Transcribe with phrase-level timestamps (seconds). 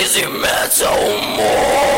[0.00, 0.96] crazy metal
[1.36, 1.89] mind.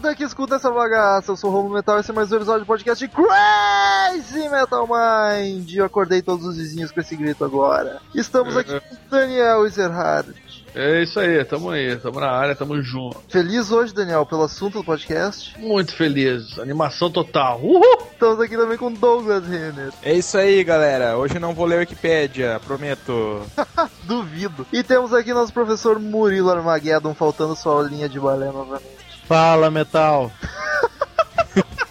[0.00, 1.30] Merda que escutam essa bagaça.
[1.30, 4.88] Eu sou o Romulo Metal e esse é mais um episódio do podcast Crazy Metal
[4.88, 5.74] Mind.
[5.74, 8.00] Eu acordei todos os vizinhos com esse grito agora.
[8.14, 10.34] Estamos aqui com Daniel Ezerhard.
[10.74, 13.20] É isso aí, tamo aí, tamo na área, tamo junto.
[13.28, 15.58] Feliz hoje, Daniel, pelo assunto do podcast.
[15.58, 17.60] Muito feliz, animação total.
[17.60, 17.98] Uhul!
[18.12, 19.92] Estamos aqui também com Douglas Renner.
[20.02, 21.18] É isso aí, galera.
[21.18, 23.42] Hoje não vou ler a Wikipédia, prometo.
[24.04, 24.66] Duvido.
[24.72, 28.99] E temos aqui nosso professor Murilo Armageddon, faltando sua aulinha de balé novamente.
[29.30, 30.32] Fala, Metal.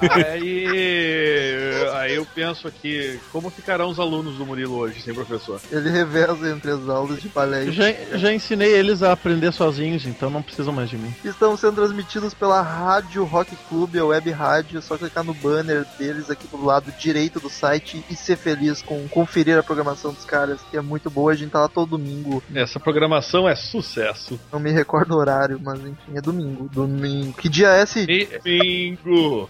[0.28, 5.60] Aí, aí eu penso aqui, como ficarão os alunos do Murilo hoje, sem professor?
[5.72, 7.66] Ele reveza entre as aulas de balé.
[7.66, 11.14] e Já, já ensinei eles a aprender sozinhos, então não precisam mais de mim.
[11.24, 14.78] Estamos sendo transmitidos pela Rádio Rock Club, a web rádio.
[14.78, 18.82] É só clicar no banner deles aqui do lado direito do site e ser feliz
[18.82, 21.32] com conferir a programação dos caras, que é muito boa.
[21.32, 22.44] A gente tá lá todo domingo.
[22.54, 24.40] Essa programação é sucesso.
[24.52, 26.70] Não me recordo o horário, mas enfim, é domingo.
[26.72, 27.34] Domingo.
[27.38, 28.06] Que dia é esse?
[28.44, 29.50] Bingo!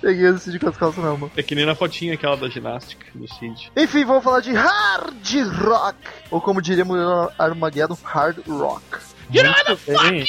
[0.00, 1.32] Peguei esse de com as calças não, mano.
[1.36, 3.70] É que nem na fotinha aquela da ginástica do Cid.
[3.76, 5.14] Enfim, vamos falar de hard
[5.62, 5.98] rock.
[6.30, 8.82] Ou como diríamos no Armageddon, hard rock.
[9.30, 10.24] Muito bem.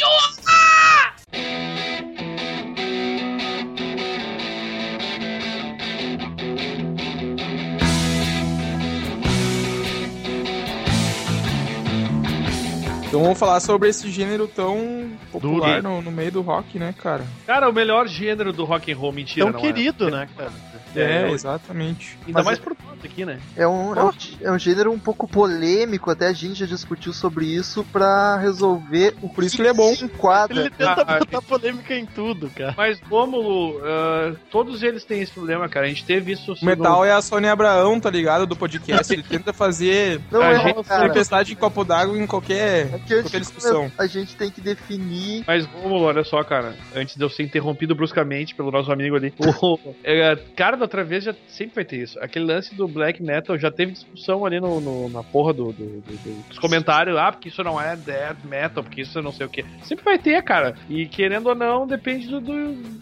[13.18, 15.96] Então vamos falar sobre esse gênero tão popular Duro.
[15.96, 17.26] no, no meio do rock, né, cara?
[17.48, 20.12] Cara, o melhor gênero do rock and roll, mentira, Tão não querido, é.
[20.12, 20.52] né, cara?
[20.96, 22.16] É, É, exatamente.
[22.28, 22.76] Ainda Mas mais é- por
[23.06, 23.40] aqui, né?
[23.56, 27.14] É um, é, um, é um gênero um pouco polêmico, até a gente já discutiu
[27.14, 29.94] sobre isso pra resolver o Por isso que ele é bom.
[29.96, 30.62] se enquadra.
[30.62, 32.74] Ele tenta Ah, botar polêmica em tudo, cara.
[32.78, 35.86] Mas, Rômulo, ah, todos eles têm esse problema, cara.
[35.86, 36.54] A gente teve isso...
[36.62, 38.46] O metal é a Sônia Abraão, tá ligado?
[38.46, 39.12] Do podcast.
[39.14, 41.08] Ele tenta fazer Não A é, gente- cara.
[41.08, 43.92] tempestade em copo d'água em qualquer, É qualquer de discussão.
[43.98, 45.44] a gente tem que definir.
[45.46, 46.76] Mas, Rômulo, olha só, cara.
[46.96, 49.34] Antes de eu ser interrompido bruscamente pelo nosso amigo ali.
[49.62, 52.20] O, é, cara, da outra vez já sempre vai ter isso.
[52.20, 56.02] Aquele lance do black metal já teve discussão ali no, no- na porra do, do-
[56.02, 57.18] do- do- dos comentários.
[57.18, 59.64] Ah, porque isso não é death metal, porque isso é não sei o que.
[59.84, 60.76] Sempre vai ter, cara.
[60.90, 62.54] E querendo ou não, depende do, do,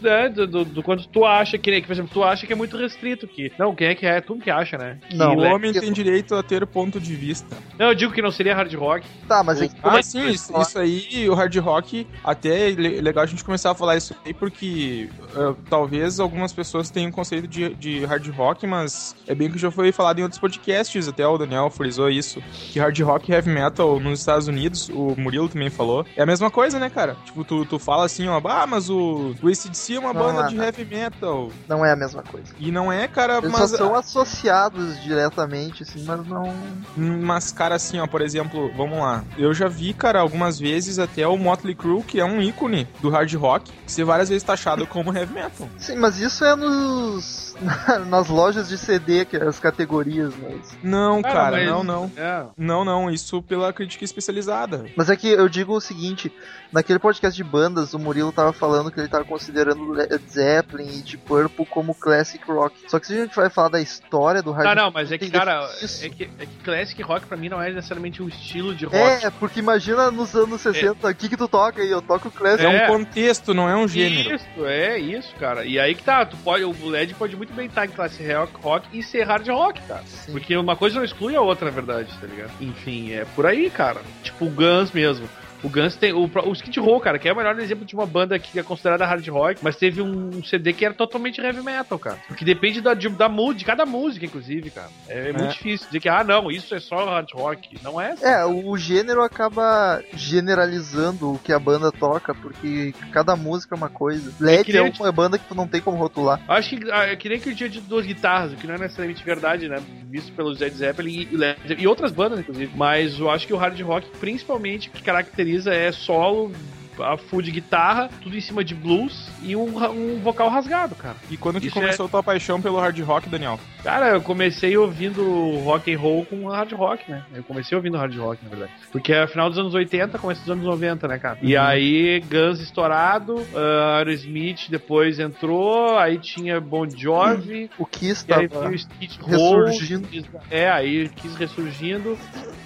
[0.01, 1.57] né, do, do- do quanto tu acha.
[1.57, 3.28] Que, que, por exemplo, tu acha que é muito restrito.
[3.28, 4.22] Que, não, quem é que é?
[4.22, 5.00] Tu que acha, né?
[5.09, 7.56] Que Não, o homem tem direito a ter ponto de vista.
[7.79, 9.07] Não, eu digo que não seria hard rock.
[9.28, 12.72] Tá, mas é que Ah, é sim, isso, isso aí, o hard rock, até é
[12.72, 17.09] le- legal a gente começar a falar isso aí, porque ah, talvez algumas pessoas tenham
[17.09, 20.40] um conceito de, de hard rock, mas é bem que já foi falado em outros
[20.40, 22.41] podcasts, até o Daniel frisou isso,
[22.72, 26.25] que hard rock e heavy metal nos Estados Unidos, o Murilo também falou, é a
[26.25, 27.16] mesma coisa, né, cara?
[27.25, 30.41] Tipo, tu, tu fala assim, ó, ah, mas o, o ACDC é uma Não, banda
[30.44, 30.63] não, de não.
[30.63, 31.52] heavy metal.
[31.68, 32.53] Não é a mesma coisa.
[32.59, 33.72] E não é, cara, Eles mas...
[33.72, 36.53] são associados diretamente, assim, mas não.
[36.96, 39.24] Mas, cara, assim, ó, por exemplo, vamos lá.
[39.38, 43.09] Eu já vi, cara, algumas vezes até o Motley Crue, que é um ícone do
[43.09, 45.68] hard rock, ser várias vezes taxado como heavy metal.
[45.78, 47.56] Sim, mas isso é nos.
[48.07, 50.77] nas lojas de CD, que é as categorias, mas.
[50.83, 52.11] Não, Cara, cara, mas- não, não.
[52.15, 52.45] É.
[52.57, 54.85] Não, não, isso pela crítica especializada.
[54.95, 56.31] Mas é que eu digo o seguinte,
[56.71, 61.01] naquele podcast de bandas, o Murilo tava falando que ele tava considerando Led Zeppelin e
[61.01, 62.75] Deep Purple como classic rock.
[62.87, 65.17] Só que se a gente vai falar da história do hard Não, não, mas é
[65.17, 68.75] que, cara, é que, é que classic rock pra mim não é necessariamente um estilo
[68.75, 69.25] de rock.
[69.25, 71.89] É, porque imagina nos anos 60, o que que tu toca aí?
[71.89, 72.65] Eu toco classic.
[72.65, 72.85] É, É.
[72.85, 74.35] um contexto, não é um gênero.
[74.35, 75.65] Isso, é isso, cara.
[75.65, 78.53] E aí que tá, tu pode, o LED pode muito bem estar em classe rock,
[78.61, 79.54] rock e ser hard rock,
[79.88, 80.03] cara.
[80.05, 80.31] Sim.
[80.31, 82.51] Porque uma coisa não exclui a outra, na verdade, tá ligado?
[82.61, 84.01] Enfim, é por aí, cara.
[84.23, 85.27] Tipo o Guns mesmo.
[85.63, 86.13] O Guns tem.
[86.13, 88.63] O, o Skid Row, cara, que é o melhor exemplo de uma banda que é
[88.63, 92.18] considerada hard rock, mas teve um CD que era totalmente heavy metal, cara.
[92.27, 94.89] Porque depende da, de, da mu- de cada música, inclusive, cara.
[95.07, 97.77] É, muito difícil dizer que, ah, não, isso é só hard rock.
[97.83, 98.25] Não é assim.
[98.25, 103.89] É, o gênero acaba generalizando o que a banda toca, porque cada música é uma
[103.89, 104.31] coisa.
[104.39, 106.39] LED é te- uma banda que tu não tem como rotular.
[106.47, 108.77] Acho que ah, é que nem que tinha dito duas guitarras, o que não é
[108.80, 109.77] necessariamente verdade, né?
[110.09, 112.71] Visto pelos Led Zeppelin e, Led e outras bandas, inclusive.
[112.75, 116.51] Mas eu acho que o hard rock, principalmente, que caracteriza é solo
[117.00, 121.15] a full de guitarra, tudo em cima de blues e um, um vocal rasgado, cara.
[121.30, 123.59] E quando que Isso começou a tua paixão pelo hard rock, Daniel?
[123.83, 127.24] Cara, eu comecei ouvindo rock and roll com hard rock, né?
[127.33, 128.71] Eu comecei ouvindo hard rock, na verdade.
[128.92, 131.38] Porque é final dos anos 80, começo dos anos 90, né, cara?
[131.42, 138.33] E aí, Guns estourado, uh, Aerosmith depois entrou, aí tinha Bon Jovi, O Kiss e
[138.33, 140.07] aí tava veio o Skid Row, ressurgindo.
[140.50, 142.18] É, aí quis ressurgindo.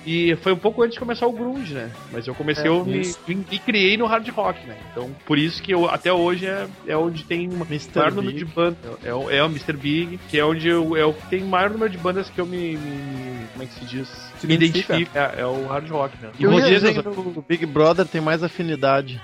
[0.06, 1.92] E foi um pouco antes de começar o grunge, né?
[2.12, 4.75] Mas eu comecei É, a me, me criei no hard rock, né?
[4.92, 7.89] Então, por isso que eu, até hoje é, é onde tem uma Mr.
[7.95, 8.45] maior número Big.
[8.45, 8.77] de bandas.
[9.04, 9.74] É, o- é o Mr.
[9.74, 12.45] Big, que é onde eu, é o que tem maior número de bandas que eu
[12.45, 12.75] me.
[12.77, 14.07] me- como é que se diz?
[14.39, 15.18] Se me identifico.
[15.18, 16.30] É, é o hard rock, né?
[16.39, 19.21] E dizem que o Big Brother tem mais afinidade.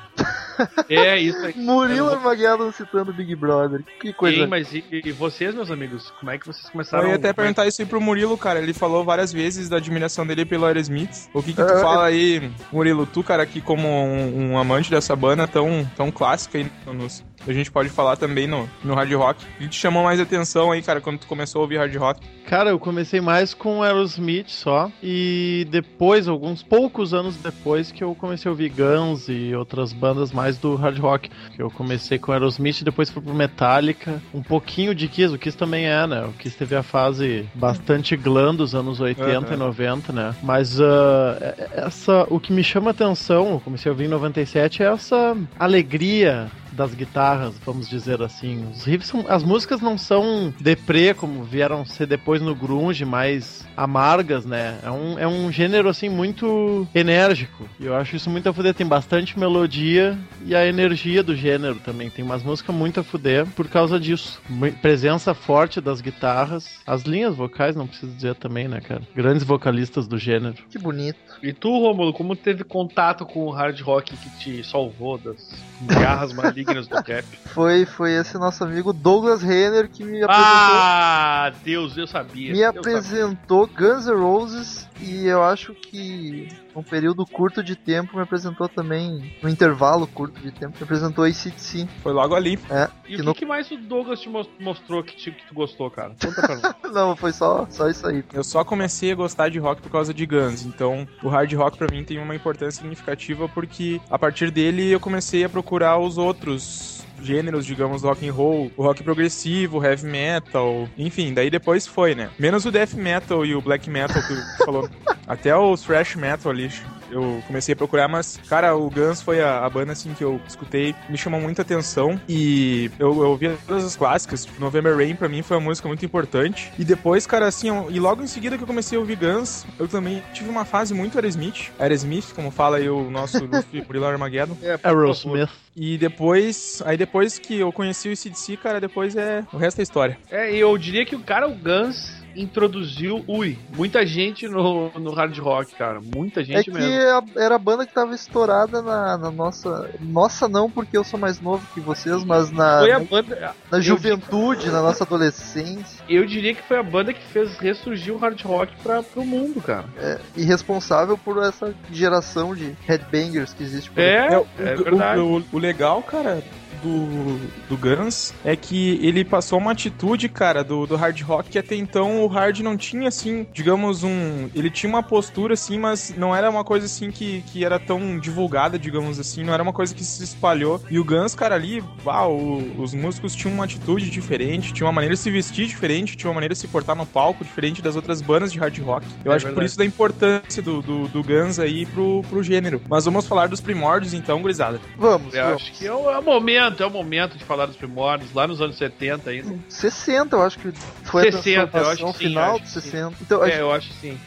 [0.90, 1.54] É isso aí.
[1.56, 3.84] Murilo Armageddon citando Big Brother.
[4.00, 4.44] Que coisa.
[4.44, 6.12] Sim, mas e, e vocês, meus amigos?
[6.20, 7.04] Como é que vocês começaram?
[7.06, 8.60] Eu ia até é- perguntar isso aí pro Murilo, cara.
[8.60, 11.30] Ele falou várias vezes da admiração dele pelo Aerosmith.
[11.34, 13.06] O que que tu É, fala aí, Murilo?
[13.06, 17.54] Tu, cara, aqui como um, um amante dessa banda tão, tão clássica aí, nos, a
[17.54, 19.44] gente pode falar também no, no hard rock.
[19.56, 22.22] O que te chamou mais atenção aí, cara, quando tu começou a ouvir hard rock?
[22.48, 24.92] Cara, eu comecei mais com Aerosmith só.
[25.02, 30.32] E depois, alguns poucos anos depois, que eu comecei a ouvir Guns e outras bandas
[30.32, 31.30] mais do hard rock.
[31.56, 34.22] Que eu comecei com Aerosmith, depois fui pro Metallica.
[34.34, 36.24] Um pouquinho de Kiss, o Kiss também é, né?
[36.26, 39.58] O Kiss teve a fase bastante glam dos anos 80 e Aham.
[39.58, 40.36] 90, né?
[40.44, 44.88] Mas é- essa, o que me chama atenção, eu comecei a ouvir em 97, é
[44.88, 48.66] essa alegria das guitarras, vamos dizer assim.
[48.72, 53.66] Os riffs são, as músicas não são deprê como vieram ser depois no grunge, mais
[53.76, 54.80] amargas, né?
[54.84, 57.68] É um, é um gênero assim muito enérgico.
[57.80, 61.76] E eu acho isso muito a fuder, tem bastante melodia e a energia do gênero
[61.76, 62.10] também.
[62.10, 64.42] Tem umas músicas muito a fuder por causa disso.
[64.82, 69.02] Presença forte das guitarras, as linhas vocais, não preciso dizer também, né, cara?
[69.16, 70.56] Grandes vocalistas do gênero.
[70.70, 71.18] Que bonito.
[71.42, 76.34] E tu, Rômulo, como teve contato com o hard rock que te salvou das garras
[76.34, 77.26] malignas do rap?
[77.56, 80.76] Foi, foi esse nosso amigo Douglas Renner que me apresentou.
[80.78, 82.52] Ah, Deus, eu sabia.
[82.52, 82.80] me eu sabia.
[82.82, 88.68] apresentou Guns N' Roses e eu acho que num período curto de tempo me apresentou
[88.68, 91.88] também, num intervalo curto de tempo, me apresentou ACDC.
[92.04, 92.60] Foi logo ali.
[92.70, 95.32] É, E que o que, no- que mais o Douglas te mos- mostrou que, te-
[95.32, 96.14] que tu gostou, cara?
[96.22, 96.94] Conta pra nós.
[96.94, 98.24] Não, foi só, só isso aí.
[98.34, 101.78] Eu só comecei a gostar de rock por causa de Guns, então o hard rock
[101.78, 106.18] pra mim tem uma importância significativa porque a partir dele eu comecei a procurar os
[106.18, 111.88] outros gêneros, digamos, rock and roll, o rock progressivo, o heavy metal, enfim, daí depois
[111.88, 112.30] foi, né?
[112.38, 114.90] Menos o death metal e o black metal que falou.
[115.28, 116.70] Até o thrash metal ali
[117.16, 120.40] eu comecei a procurar, mas, cara, o Guns foi a, a banda, assim, que eu
[120.48, 125.16] escutei, me chamou muita atenção e eu, eu ouvia todas as clássicas, tipo, November Rain
[125.16, 126.72] pra mim foi uma música muito importante.
[126.78, 129.66] E depois, cara, assim, eu- e logo em seguida que eu comecei a ouvir Guns,
[129.80, 134.06] eu também tive uma fase muito Aerosmith, Aerosmith, como fala aí o nosso Luffy Murilo
[134.06, 134.58] Armageddon.
[134.62, 134.78] É.
[134.84, 135.50] Aerosmith.
[135.76, 139.84] E depois, aí depois que eu conheci o CDC, cara, depois é, o resto é
[139.84, 140.18] história.
[140.32, 145.12] É, e eu diria que o cara, o Guns, introduziu, ui, muita gente no, no
[145.14, 146.00] hard rock, cara.
[146.16, 146.94] Muita É gente que mesmo.
[147.00, 149.90] a- era a banda que tava estourada na, na nossa.
[150.02, 153.56] Nossa, não, porque eu sou mais novo que vocês, mas na, Foi a banda.
[153.72, 156.04] na juventude, na nossa adolescência.
[156.08, 159.62] Eu diria que foi a banda que fez ressurgir o hard rock pra, pro mundo,
[159.62, 159.86] cara.
[159.98, 164.08] É, e responsável por essa geração de headbangers que existe por aí.
[164.10, 165.20] É, o, é o- verdade.
[165.20, 166.44] o- o legal, cara,
[166.82, 167.38] do,
[167.70, 171.76] do Guns é que ele passou uma atitude, cara, do, do hard rock que até
[171.76, 174.50] então o hard não tinha, assim, digamos, um.
[174.56, 178.20] Ele tinha uma postura, assim, mas não era uma coisa, assim, que, que era tão
[178.20, 180.82] divulgada, digamos assim, não era uma coisa que se espalhou.
[180.90, 182.36] E o Guns, cara, ali, uau,
[182.78, 186.36] os músicos tinham uma atitude diferente, tinham uma maneira de se vestir diferente, tinham uma
[186.36, 189.06] maneira de se portar no palco diferente das outras bandas de hard rock.
[189.24, 189.66] Eu É acho que por verdade.
[189.66, 192.82] isso da importância do, do, do Guns aí pro, pro gênero.
[192.90, 194.80] Mas vamos falar dos primórdios, então, gurizada.
[194.98, 195.62] Vamos, Eu vamos.
[195.62, 198.48] acho que é o, é o momento, é o momento de falar dos primórdios, lá
[198.48, 199.56] nos anos 70 ainda.
[199.70, 200.72] 60, eu acho que
[201.04, 202.82] foi 60, a eu acho que sim, final acho de que sim.
[202.82, 203.16] 60.
[203.22, 204.20] Então, É, eu acho que sim.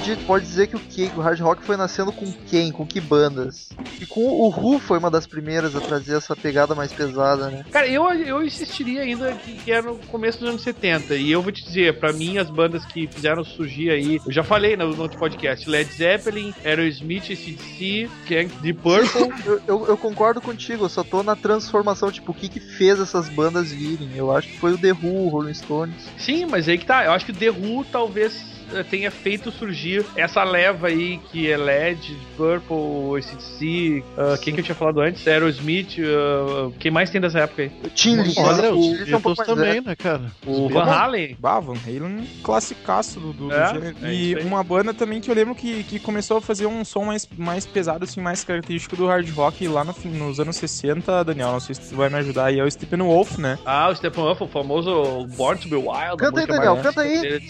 [0.00, 2.72] podia, pode dizer que o, que o hard rock foi nascendo com quem?
[2.72, 3.70] Com que bandas?
[4.00, 7.64] E com o Who foi uma das primeiras a trazer essa pegada mais pesada, né?
[7.70, 11.16] Cara, eu, eu insistiria ainda que, que era no começo dos anos 70.
[11.16, 14.42] E eu vou te dizer, pra mim, as bandas que fizeram surgir aí, eu já
[14.42, 19.30] falei no, no outro podcast: Led Zeppelin, Aerosmith, CDC, The Purple.
[19.50, 23.00] Eu, eu, eu concordo contigo, eu só tô na transformação, tipo, o que que fez
[23.00, 24.10] essas bandas virem?
[24.14, 26.08] Eu acho que foi o The Who, o Rolling Stones.
[26.18, 27.04] Sim, mas aí que tá.
[27.04, 28.59] Eu acho que o The Who talvez
[28.90, 34.64] tenha feito surgir essa leva aí que é LED, Purple, ACDC, uh, quem que eu
[34.64, 35.26] tinha falado antes?
[35.26, 37.70] Aerosmith, uh, quem mais tem dessa época aí?
[37.94, 38.34] Tim Lee.
[38.36, 40.22] Olha, o é um Beatles também, né, cara?
[40.46, 41.36] O Van Halen.
[41.38, 43.96] Bah, Van Halen, classicaço do, do É, gênero.
[44.02, 47.04] é e uma banda também que eu lembro que, que começou a fazer um som
[47.04, 51.52] mais, mais pesado, assim, mais característico do hard rock lá no, nos anos 60, Daniel.
[51.52, 53.58] Não sei se tu vai me ajudar aí, é o Steppenwolf, né?
[53.64, 56.16] Ah, o Steppenwolf, o famoso Born to be Wild.
[56.18, 57.20] Canta aí, Daniel, canta aí.
[57.20, 57.46] dele.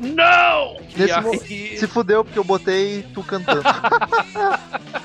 [0.00, 0.76] Não!
[0.96, 3.62] Nesse aí, Se fudeu porque eu botei tu cantando.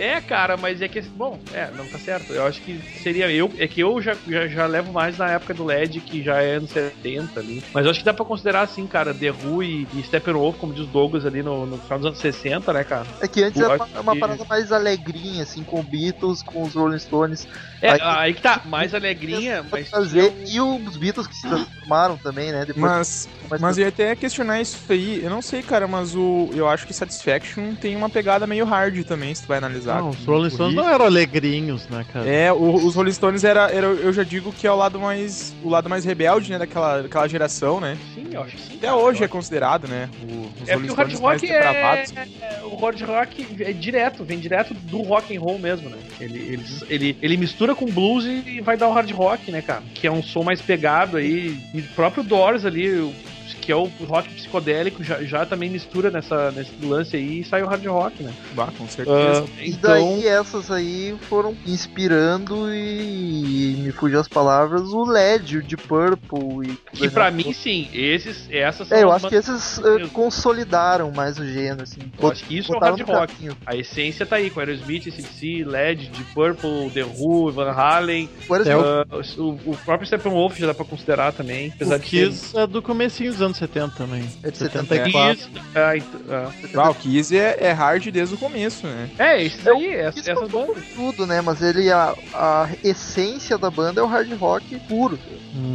[0.00, 1.00] É, cara, mas é que.
[1.14, 2.32] Bom, é, não tá certo.
[2.32, 3.50] Eu acho que seria eu.
[3.58, 6.56] É que eu já, já, já levo mais na época do LED, que já é
[6.56, 7.62] anos 70 ali.
[7.72, 10.72] Mas eu acho que dá pra considerar assim, cara, The Who e, e Steppenwolf, como
[10.72, 13.06] diz o Douglas ali no, no final dos anos 60, né, cara?
[13.20, 16.62] É que antes Eu era uma, uma que- parada mais alegrinha, assim, com Beatles, com
[16.64, 17.46] os Rolling Stones.
[17.82, 19.88] É, Aí- aí, que tá, mais alegrinha, mas.
[19.88, 20.32] fazer.
[20.46, 22.64] E os Beatles que se transformaram também, né?
[22.64, 25.22] Depois Mas, mais mas eu ia até questionar isso aí.
[25.22, 29.02] Eu não sei, cara, mas o, eu acho que Satisfaction tem uma pegada meio hard
[29.04, 29.89] também, se tu vai analisar.
[29.98, 32.28] Não, os Rolling Stones não eram alegrinhos, né, cara?
[32.28, 35.54] É, o- os Rolling Stones era, era, eu já digo que é o lado mais,
[35.62, 37.96] o lado mais rebelde, né, daquela, daquela geração, né?
[38.14, 38.76] Sim, eu acho que sim.
[38.76, 40.08] Até cara, hoje é considerado, né?
[40.22, 43.72] o- os É Rolling porque o hard Stones rock é, é- O hard rock é
[43.72, 45.98] direto, vem direto do rock and roll mesmo, né?
[46.20, 49.82] Ele, ele, ele, ele mistura com blues e vai dar o hard rock, né, cara?
[49.94, 51.58] Que é um som mais pegado aí.
[51.74, 53.12] E o próprio Doors ali, o-
[53.60, 57.62] que é o rock psicodélico, já, já também mistura nessa, nesse lance aí e sai
[57.62, 58.32] o hard rock, né?
[58.54, 59.44] Bah, com certeza.
[59.46, 59.80] Ah, E então.
[59.92, 66.70] daí essas aí foram inspirando e, me fugiu as palavras, o LED, o Deep Purple
[66.70, 66.96] e...
[66.96, 71.38] Que pra mim, sim, esses, essas são É, eu acho que esses eh, consolidaram mais
[71.38, 72.00] o gênero, assim.
[72.20, 73.34] Eu acho que isso é o hard rock.
[73.34, 73.56] caminho.
[73.66, 78.28] A essência tá aí, com Aerosmith, CDC, LED, Deep Purple, The Who, Van Halen.
[78.66, 81.72] É o- o, o próprio Steppenwolf já dá pra considerar também.
[81.74, 84.28] Apesar O de ser- Kiss é do comecinho dos anos 70 também.
[84.42, 85.36] É de 74.
[85.36, 86.50] Kiss, ah, ent- ah.
[86.74, 89.08] Bah, o Kiss é, é hard desde o começo, né?
[89.18, 90.84] É, isso aí, Isso essas passou bandas.
[90.94, 91.40] tudo, né?
[91.40, 95.18] Mas ele, a, a essência da banda é o hard rock puro.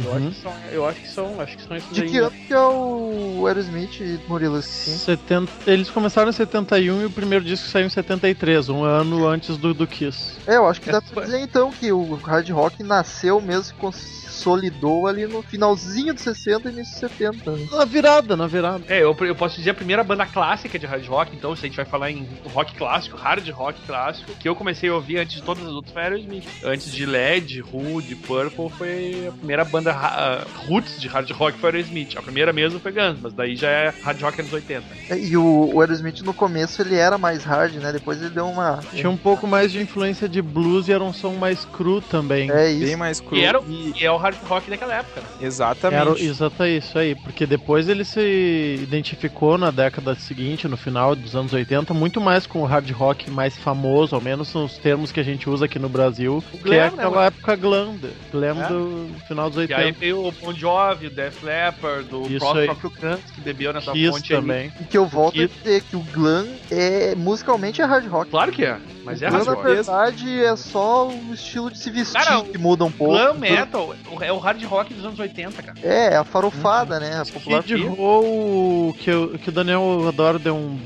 [0.04, 0.30] Eu acho Uhum.
[0.30, 2.10] que são, eu acho que são, acho que são esses De aí.
[2.10, 4.62] que ano que é o Aerosmith e Murilo?
[4.62, 4.96] Sim.
[4.96, 9.58] 70, eles começaram em 71 e o primeiro disco saiu em 73, um ano antes
[9.58, 10.38] do, do Kiss.
[10.46, 13.76] É, eu acho que dá Essa pra dizer então que o hard rock nasceu mesmo,
[13.78, 17.50] consolidou ali no finalzinho dos 60 e início dos 70.
[17.52, 17.65] Né?
[17.70, 18.84] Na virada, na virada.
[18.88, 21.68] É, eu, eu posso dizer a primeira banda clássica de hard rock, então, se a
[21.68, 25.36] gente vai falar em rock clássico, hard rock clássico, que eu comecei a ouvir antes
[25.36, 26.44] de todas as outras foi Aerosmith.
[26.64, 31.58] Antes de LED, Who, de Purple, foi a primeira banda ah, roots de hard rock
[31.58, 32.16] foi Aerosmith.
[32.16, 34.84] A primeira mesmo foi Guns, mas daí já é hard rock anos 80.
[35.10, 37.92] É, E o, o Aerosmith no começo ele era mais hard, né?
[37.92, 38.82] Depois ele deu uma.
[38.92, 42.50] Tinha um pouco mais de influência de blues e era um som mais cru também.
[42.50, 42.86] É isso.
[42.86, 43.36] Bem mais cru.
[43.36, 45.26] E, era, o- e- e é o hard rock daquela época, né?
[45.40, 46.00] Exatamente.
[46.00, 47.55] Era, exato é isso aí, porque depois
[47.88, 52.64] ele se identificou na década seguinte, no final dos anos 80, muito mais com o
[52.64, 56.42] hard rock mais famoso, ao menos nos termos que a gente usa aqui no Brasil,
[56.50, 57.22] que glam, é né, aquela mano?
[57.22, 57.94] época glam,
[58.32, 58.68] glam É.
[58.68, 59.98] do final dos E aí 80.
[60.00, 62.66] veio o Bon Jovi, o Def Leppard, o Isso próprio, aí.
[62.66, 64.40] próprio Guns, que bebeu nessa Kiss fonte aí.
[64.40, 64.72] também.
[64.80, 65.54] E que eu volto a Kiss.
[65.62, 68.30] dizer que o glam é musicalmente é hard rock.
[68.30, 72.12] Claro que é, mas é hard na verdade, é só o estilo de se vestir
[72.22, 73.14] Cara, que muda um pouco.
[73.14, 75.78] Glam metal é o hard rock dos anos 80, cara.
[75.82, 77.20] É, a farofada, né?
[77.20, 80.78] A popular Kid Roll, que, eu- que o Daniel adora, deu um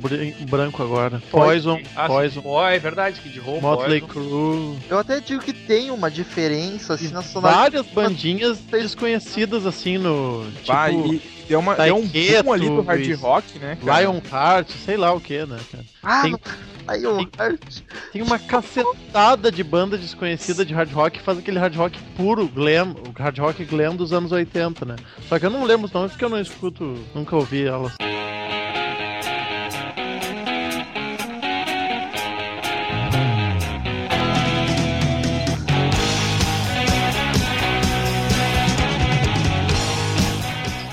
[0.49, 1.23] branco agora.
[1.31, 4.13] Poison, Ah, Poison, Boy, é verdade, Kid Roll, Motley Poison.
[4.13, 4.79] Crue.
[4.89, 10.45] Eu até digo que tem uma diferença assim na Várias bandinhas desconhecidas assim no.
[10.63, 13.21] Tipo, Bah, e deu, uma, deu um boom ali do hard isso.
[13.21, 13.77] rock, né?
[13.85, 14.01] cara?
[14.01, 15.85] Lionheart, sei lá o que, né, cara?
[16.03, 16.37] Ah, Tem-
[16.87, 17.27] aí o
[18.13, 22.47] Tem uma cacetada de banda desconhecida de hard rock que faz aquele hard rock puro,
[22.47, 24.97] glam, o hard rock glam dos anos 80, né?
[25.29, 27.95] Só que eu não lembro os nomes porque eu não escuto, nunca ouvi elas.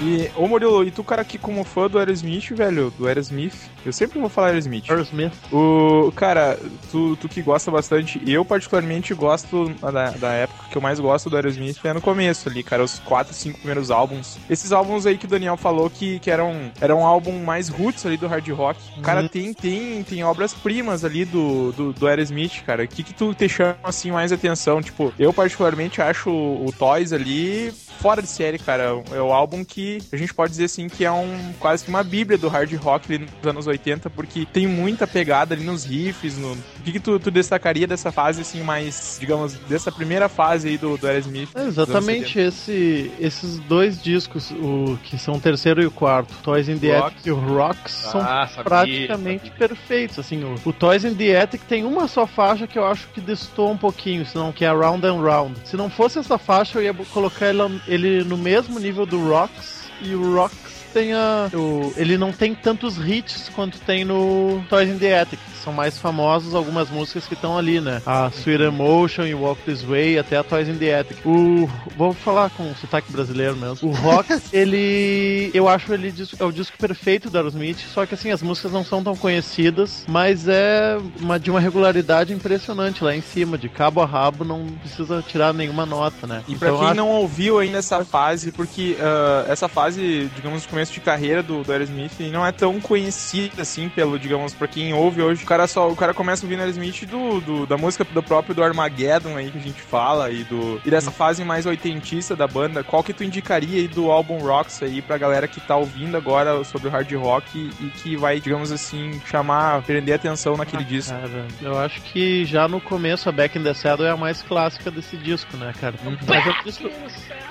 [0.08, 3.54] E, ô Murilo, e tu, cara, que como fã do Aerosmith, velho, do Aerosmith,
[3.86, 4.90] eu sempre vou falar Aerosmith.
[4.90, 5.34] Aerosmith.
[5.52, 6.58] O, cara,
[6.92, 11.30] tu, tu que gosta bastante, eu particularmente gosto da, da época que eu mais gosto
[11.30, 14.38] do Aerosmith é no começo ali, cara, os quatro, cinco primeiros álbuns.
[14.50, 18.06] Esses álbuns aí que o Daniel falou que, que eram, eram um álbum mais roots
[18.06, 18.80] ali do hard rock.
[19.02, 19.28] Cara, Uhum.
[19.28, 22.84] tem, tem, tem obras-primas ali do, do, do Aerosmith, cara.
[22.84, 24.82] O que que tu te chama, assim, mais atenção?
[24.82, 27.74] Tipo, eu particularmente acho o Toys ali
[28.08, 29.04] fora de série, cara.
[29.12, 32.04] É o álbum que a gente pode dizer assim que é um quase que uma
[32.04, 36.38] bíblia do hard rock ali nos anos 80, porque tem muita pegada ali nos riffs,
[36.38, 36.54] no...
[36.54, 40.78] O que, que tu, tu, destacaria dessa fase, assim, mais, digamos, dessa primeira fase aí
[40.78, 41.50] do, do Aerosmith?
[41.54, 46.70] É exatamente esse, esses dois discos, o que são o terceiro e o quarto, Toys
[46.70, 46.96] in the.
[46.96, 49.68] Attic e o Rocks, ah, são sabia, praticamente sabia.
[49.68, 53.10] perfeitos, assim, o, o, Toys in the Attic tem uma só faixa que eu acho
[53.10, 55.60] que destoa um pouquinho, senão que é Round and Round.
[55.66, 59.90] Se não fosse essa faixa, eu ia colocar ele, ele no mesmo nível do Rocks,
[60.02, 60.58] e o Rocks
[60.94, 65.40] tem a, o, ele não tem tantos hits quanto tem no Toys in the Attic
[65.64, 68.02] são mais famosos algumas músicas que estão ali, né?
[68.06, 71.18] A Sweet Emotion e Walk This Way, até a Toys in the Attic.
[71.26, 71.70] O.
[71.96, 73.90] Vou falar com sotaque brasileiro mesmo.
[73.90, 75.52] O Rock, ele.
[75.54, 78.84] Eu acho ele é o disco perfeito do Aerosmith, só que assim, as músicas não
[78.84, 84.02] são tão conhecidas, mas é uma, de uma regularidade impressionante lá em cima, de cabo
[84.02, 86.44] a rabo, não precisa tirar nenhuma nota, né?
[86.48, 86.96] E pra então, quem acho...
[86.96, 91.64] não ouviu ainda essa fase, porque uh, essa fase, digamos, de começo de carreira do,
[91.64, 95.57] do Aerosmith não é tão conhecida assim pelo, digamos, pra quem ouve hoje, o cara
[95.66, 99.50] só, o cara começa ouvindo Aerosmith do, do, da música do próprio do Armageddon aí
[99.50, 102.84] que a gente fala e do e dessa fase mais oitentista da banda.
[102.84, 106.64] Qual que tu indicaria aí do álbum Rocks aí pra galera que tá ouvindo agora
[106.64, 111.14] sobre o hard rock e que vai, digamos assim, chamar, prender atenção naquele ah, disco?
[111.14, 114.42] Cara, eu acho que já no começo a Back in the Saddle é a mais
[114.42, 115.96] clássica desse disco, né, cara?
[116.04, 116.18] Uhum.
[116.28, 116.90] Mas é um disco,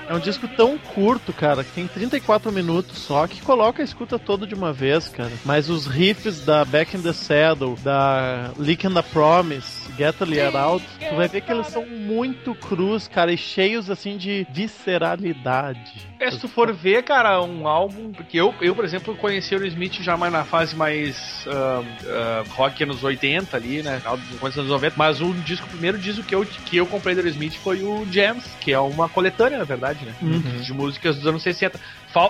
[0.09, 4.19] é um disco tão curto, cara, que tem 34 minutos só, que coloca a escuta
[4.19, 5.31] toda de uma vez, cara.
[5.45, 10.55] Mas os riffs da Back in the Saddle, da Leak and the Promise, Get Get
[10.55, 16.05] Out, tu vai ver que eles são muito crus, cara, e cheios assim de visceralidade.
[16.19, 18.11] É, se tu for ver, cara, um álbum.
[18.11, 22.49] Porque eu, eu por exemplo, conheci o Smith já mais na fase mais uh, uh,
[22.55, 23.99] rock anos 80 ali, né?
[23.99, 24.95] Final dos anos 90.
[24.97, 28.05] Mas o disco, o primeiro disco que eu, que eu comprei do Smith foi o
[28.11, 30.13] Jams, que é uma coletânea, na verdade, né?
[30.21, 30.39] Uhum.
[30.39, 31.79] De músicas dos anos 60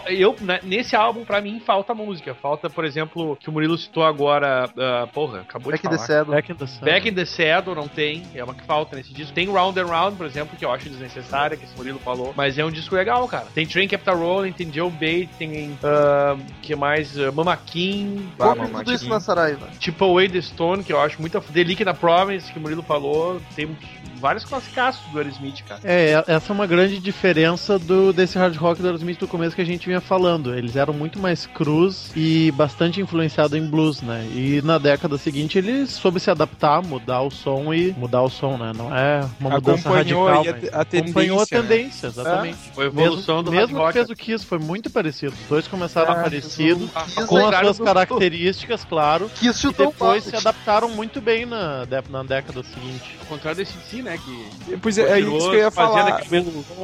[0.07, 2.33] eu, né, nesse álbum, pra mim, falta música.
[2.35, 4.69] Falta, por exemplo, que o Murilo citou agora.
[4.69, 5.97] Uh, porra, acabou Back de falar.
[5.97, 6.35] The Saddle.
[6.35, 6.85] Back in the Saddle.
[6.85, 8.23] Back in the Saddle não tem.
[8.33, 9.33] É uma que falta nesse disco.
[9.33, 12.33] Tem Round and Round, por exemplo, que eu acho desnecessária, que esse Murilo falou.
[12.35, 13.47] Mas é um disco legal, cara.
[13.53, 15.71] Tem Train Capital Rolling, tem Joe Bait, tem.
[15.71, 17.15] Uh, que mais?
[17.17, 18.27] Uh, Mama King.
[18.39, 19.67] Ah, Mama tudo isso na Saraiva.
[19.79, 21.39] Tipo Away the Stone, que eu acho muito.
[21.39, 23.39] The Leak na Promise, que o Murilo falou.
[23.55, 23.77] Tem
[24.17, 25.81] vários classicaços do Aerosmith, cara.
[25.83, 29.61] É, essa é uma grande diferença do desse hard rock do Aerosmith do começo que
[29.61, 30.53] a gente vinha falando.
[30.53, 34.27] Eles eram muito mais crus e bastante influenciado em blues, né?
[34.33, 38.57] E na década seguinte eles soube se adaptar, mudar o som e mudar o som,
[38.57, 38.71] né?
[38.75, 41.47] Não é uma mudança acompanhou radical, a, a tendência, acompanhou a né?
[41.47, 42.13] tendência, né?
[42.13, 42.57] exatamente.
[42.69, 45.33] É, foi a evolução mesmo, do Mesmo que fez o Kiss, foi muito parecido.
[45.33, 46.89] Os dois começaram é, parecido,
[47.27, 49.29] com as suas características, claro.
[49.35, 53.17] Kiss e depois se adaptaram muito bem na, na década seguinte.
[53.21, 54.17] Ao contrário desse si, né?
[54.17, 56.21] Que pois é, é isso que eu ia falar.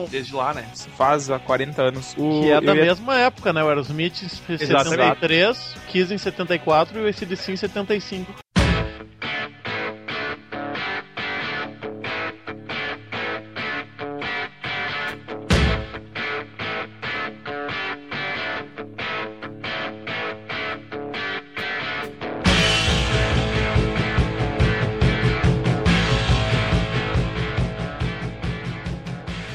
[0.10, 0.68] Desde lá, né?
[0.98, 2.14] Faz há 40 anos.
[2.18, 2.86] O, que é da ia...
[2.86, 3.64] mesma época, né?
[3.64, 8.43] O Aerosmith em 73, Kiss em 74 e o ACDC em 75.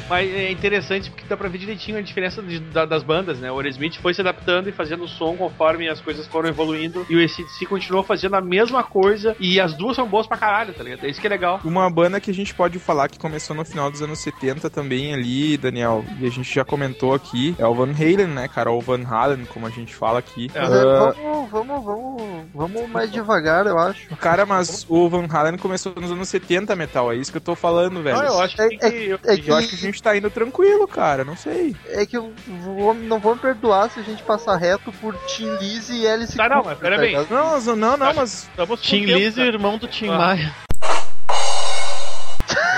[0.09, 3.51] Mas é interessante porque dá pra ver direitinho a diferença de, da, das bandas, né?
[3.51, 7.07] O Aerosmith foi se adaptando e fazendo o som conforme as coisas foram evoluindo.
[7.09, 9.37] E o ACDC continuou fazendo a mesma coisa.
[9.39, 11.05] E as duas são boas pra caralho, tá ligado?
[11.05, 11.61] É isso que é legal.
[11.65, 15.13] Uma banda que a gente pode falar que começou no final dos anos 70 também
[15.13, 18.71] ali, Daniel, e a gente já comentou aqui, é o Van Halen, né, cara?
[18.71, 20.51] Ou Van Halen, como a gente fala aqui.
[20.55, 20.65] É.
[20.65, 21.49] Uh...
[21.51, 22.23] Vamos, vamos, vamos,
[22.55, 24.09] vamos mais devagar, eu acho.
[24.17, 27.13] Cara, mas o Van Halen começou nos anos 70, metal.
[27.13, 28.17] É isso que eu tô falando, velho.
[28.17, 29.51] Não, eu acho que, é, é, é, que...
[29.51, 31.25] eu acho que a gente tá indo tranquilo, cara.
[31.25, 31.75] Não sei.
[31.89, 32.33] É que eu
[32.63, 36.37] vou, não vou me perdoar se a gente passar reto por Tim Lizzy e Alice
[36.37, 37.15] Tá, não, mas pera bem.
[37.31, 38.49] Não, não, não, mas.
[38.81, 40.55] Tim Lizzy, irmão do Tim Maia.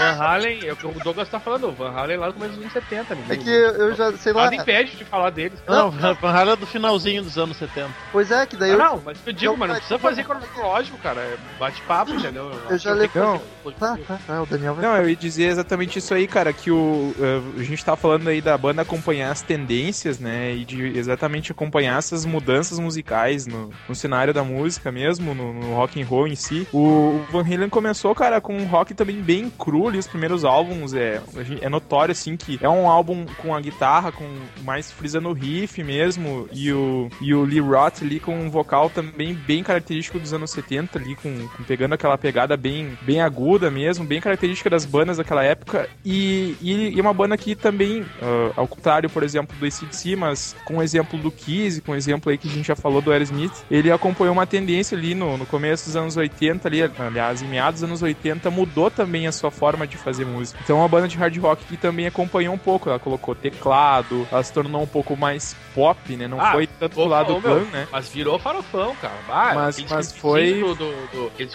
[0.01, 2.63] Van Halen, é o que o Douglas tá falando, Van Halen lá no começo dos
[2.63, 3.15] anos 70.
[3.15, 4.45] Ninguém, é que eu já, sei lá.
[4.45, 5.59] Nada impede de falar deles.
[5.67, 7.91] Não, Van Halen é do finalzinho dos anos 70.
[8.13, 8.79] Pois é, que daí ah, eu.
[8.79, 11.21] Não, mas eu digo, mano, não precisa fazer cronológico, cara.
[11.21, 12.51] É bate-papo, entendeu?
[12.69, 13.23] Eu já levei.
[13.23, 13.39] Não,
[13.79, 14.85] tá, tá, tá, o Daniel vai.
[14.85, 17.15] Não, eu ia dizer exatamente isso aí, cara, que o.
[17.19, 20.55] Uh, a gente tá falando aí da banda acompanhar as tendências, né?
[20.55, 25.75] E de exatamente acompanhar essas mudanças musicais no, no cenário da música mesmo, no, no
[25.75, 26.67] rock and roll em si.
[26.73, 30.45] O, o Van Halen começou, cara, com um rock também bem cru ali os primeiros
[30.45, 31.21] álbuns, é,
[31.61, 34.25] é notório, assim, que é um álbum com a guitarra, com
[34.63, 38.89] mais frisa no riff mesmo, e o, e o Lee Roth ali com um vocal
[38.89, 43.71] também bem característico dos anos 70 ali, com, com pegando aquela pegada bem, bem aguda
[43.71, 48.53] mesmo, bem característica das bandas daquela época, e, e, e uma banda que também, uh,
[48.57, 52.31] ao contrário, por exemplo, do ACDC, mas com o exemplo do Kiss, com o exemplo
[52.31, 55.47] aí que a gente já falou do Aerosmith, ele acompanhou uma tendência ali no, no
[55.47, 59.51] começo dos anos 80 ali, aliás, em meados dos anos 80, mudou também a sua
[59.51, 60.59] forma de fazer música.
[60.63, 64.27] Então é uma banda de hard rock que também acompanhou um pouco, ela colocou teclado,
[64.31, 66.27] ela se tornou um pouco mais pop, né?
[66.29, 67.87] Não Ah, foi tanto pro lado do glam, né?
[67.93, 69.15] Mas virou farofão, cara.
[69.29, 71.51] Ah, Mas- mas foi- Do, do, do- aquele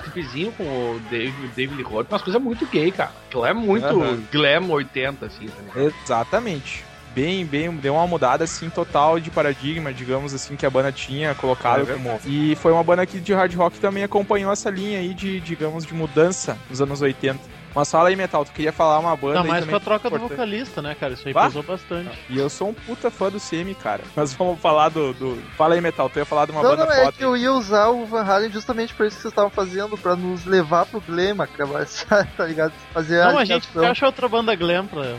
[0.58, 3.12] com o David, David Roth, umas coisas muito gay, cara.
[3.28, 3.86] Aquilo é muito
[4.32, 5.94] glam 80, assim, tá ligado?
[6.04, 6.84] Exatamente.
[7.14, 11.34] Bem, bem, deu uma mudada assim total de paradigma, digamos assim, que a banda tinha
[11.34, 12.20] colocado É como.
[12.26, 15.86] E foi uma banda que de hard rock também acompanhou essa linha aí de, digamos,
[15.86, 17.40] de mudança nos anos 80.
[17.76, 20.18] Mas fala aí, Metal, tu queria falar uma banda Ainda mais com a troca do
[20.18, 21.14] vocalista, né, cara?
[21.14, 21.48] Isso aí Bah.
[21.48, 22.18] pesou bastante.
[22.30, 24.02] E eu sou um puta fã do CM, cara.
[24.16, 25.14] Mas vamos falar do.
[25.14, 25.42] do...
[25.58, 27.12] Fala aí, Metal, tu ia falar de uma não, banda não, é foda.
[27.12, 30.16] que eu ia usar o Van Halen justamente por isso que vocês estavam fazendo, pra
[30.16, 31.86] nos levar pro Glema, acabar,
[32.38, 32.72] tá ligado?
[32.94, 35.18] Fazer Não, a a gente acha outra banda glam pra.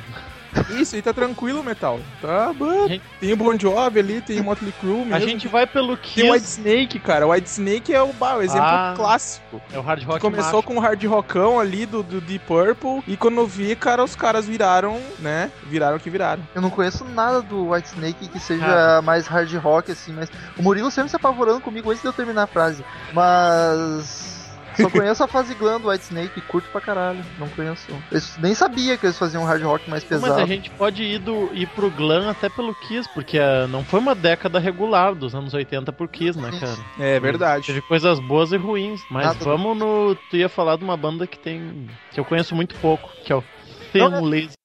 [0.81, 1.99] Isso, aí tá tranquilo, Metal.
[2.21, 2.89] Tá bom.
[2.89, 5.15] Gente- Tem o Bon Jovi ali, tem o Motley Crue mesmo.
[5.15, 6.47] A gente vai pelo Tem o White.
[6.47, 7.27] Snake, cara.
[7.27, 8.93] O White Snake é o, bah, o exemplo Ah.
[8.97, 9.61] clássico.
[9.73, 10.63] É o hard Que rock começou macho.
[10.67, 14.15] com o hard rockão ali do, do Deep Purple e quando eu vi, cara, os
[14.17, 15.51] caras viraram, né?
[15.65, 16.43] Viraram o que viraram.
[16.55, 19.03] Eu não conheço nada do White Snake que seja Ah.
[19.03, 22.43] mais hard rock, assim, mas o Murilo sempre se apavorando comigo antes de eu terminar
[22.45, 22.85] a frase.
[23.13, 24.36] Mas.
[24.77, 27.25] Só conheço a fase glam do White Snake e curto pra caralho.
[27.39, 27.87] Não conheço.
[28.11, 30.33] Eu nem sabia que eles faziam hard rock mais pesado.
[30.33, 33.85] Mas a gente pode ir, do, ir pro glam até pelo Kiss, porque ah, não
[33.85, 36.77] foi uma década regular dos anos 80 pro Kiss, né, cara?
[36.99, 37.67] É verdade.
[37.67, 39.01] Teve coisas boas e ruins.
[39.11, 39.45] Mas Nada.
[39.45, 40.17] vamos no.
[40.31, 41.89] Tu ia falar de uma banda que tem.
[42.13, 43.45] que eu conheço muito pouco, que é o
[43.93, 44.57] Thin Não, é- Lizzy.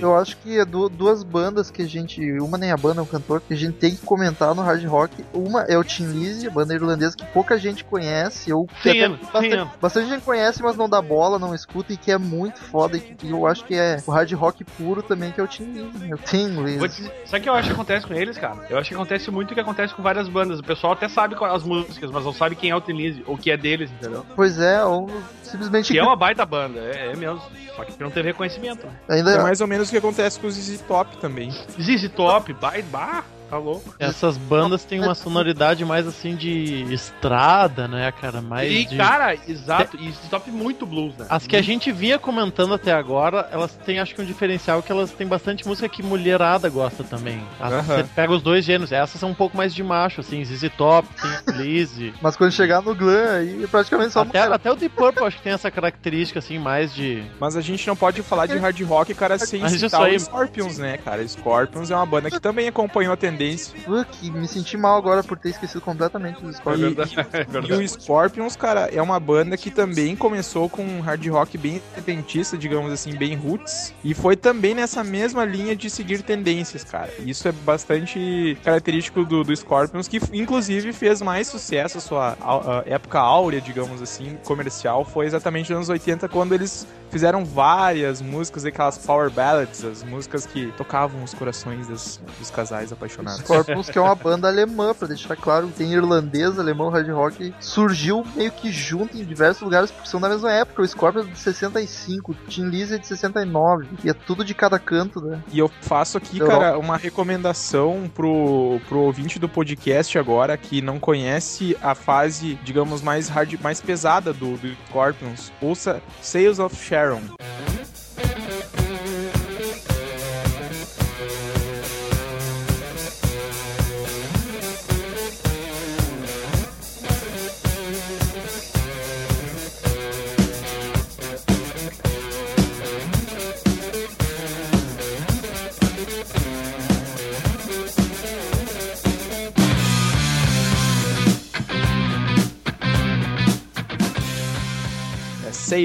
[0.00, 2.20] Eu acho que é du- duas bandas que a gente.
[2.40, 4.84] Uma nem a banda, é um cantor, que a gente tem que comentar no hard
[4.86, 5.24] rock.
[5.32, 9.08] Uma é o Tim Lizzy, a banda irlandesa que pouca gente conhece, ou Sim, até
[9.08, 9.70] bastante, sim.
[9.80, 12.96] bastante gente conhece, mas não dá bola, não escuta, e que é muito foda.
[12.96, 15.64] E que eu acho que é o hard rock puro também, que é o Tim
[15.64, 16.14] Lizzy.
[16.14, 17.10] O Tim Lizzy.
[17.10, 18.58] te sabe o que eu acho que acontece com eles, cara?
[18.68, 20.58] Eu acho que acontece muito o que acontece com várias bandas.
[20.58, 23.50] O pessoal até sabe as músicas, mas não sabe quem é o Tenise, ou que
[23.50, 24.24] é deles, entendeu?
[24.34, 25.08] Pois é, ou
[25.50, 25.92] simplesmente.
[25.92, 27.42] Que é uma baita banda, é, é mesmo.
[27.76, 28.86] Só que não teve reconhecimento.
[29.08, 31.50] Ainda É mais ou menos o que acontece com os ZZ Top também.
[31.50, 33.94] ZZ Top, bah, tá louco.
[33.98, 38.40] Essas bandas têm uma sonoridade mais assim de estrada, né, cara?
[38.40, 38.96] Mais E, de...
[38.96, 41.26] cara, exato, e ZZ Top muito blues, né?
[41.28, 44.92] As que a gente vinha comentando até agora, elas têm, acho que um diferencial que
[44.92, 47.42] elas têm bastante música que mulherada gosta também.
[47.60, 47.82] As- Aham.
[47.96, 51.08] Você pega os dois gêneros, essas são um pouco mais de macho, assim, ZZ Top,
[51.46, 52.14] tem Lizzy.
[52.22, 55.36] Mas quando chegar no glam, aí é praticamente só Até, até o Deep Purple acho
[55.38, 57.22] que tem essa característica, assim, mais de...
[57.40, 60.20] Mas a gente não pode falar de hard rock, cara, sem Mas citar aí- o
[60.20, 61.26] Scorpions, né, cara?
[61.26, 63.39] Scorpions é uma banda que também acompanhou a tendência.
[63.84, 66.94] Fuck, me senti mal agora por ter esquecido completamente dos É Scorpions.
[66.94, 71.26] verdade, é E o Scorpions, cara, é uma banda que também começou com um hard
[71.28, 73.94] rock bem repentista, digamos assim, bem roots.
[74.04, 77.10] E foi também nessa mesma linha de seguir tendências, cara.
[77.20, 82.80] Isso é bastante característico do, do Scorpions, que inclusive fez mais sucesso, a sua a-
[82.80, 88.20] a época áurea, digamos assim, comercial, foi exatamente nos anos 80, quando eles fizeram várias
[88.22, 93.29] músicas, aquelas power ballads, as músicas que tocavam os corações das- dos casais apaixonados.
[93.36, 98.24] Scorpions, que é uma banda alemã, pra deixar claro, tem irlandês, alemão, hard rock, surgiu
[98.34, 100.82] meio que junto em diversos lugares, porque são da mesma época.
[100.82, 104.54] O Scorpions é de 65, o Tim Lizzy é de 69, e é tudo de
[104.54, 105.42] cada canto, né?
[105.52, 106.58] E eu faço aqui, Europa.
[106.60, 113.02] cara, uma recomendação pro, pro ouvinte do podcast agora que não conhece a fase, digamos,
[113.02, 115.52] mais hard, mais pesada do, do Scorpions.
[115.60, 117.22] Ouça Sales of Sharon.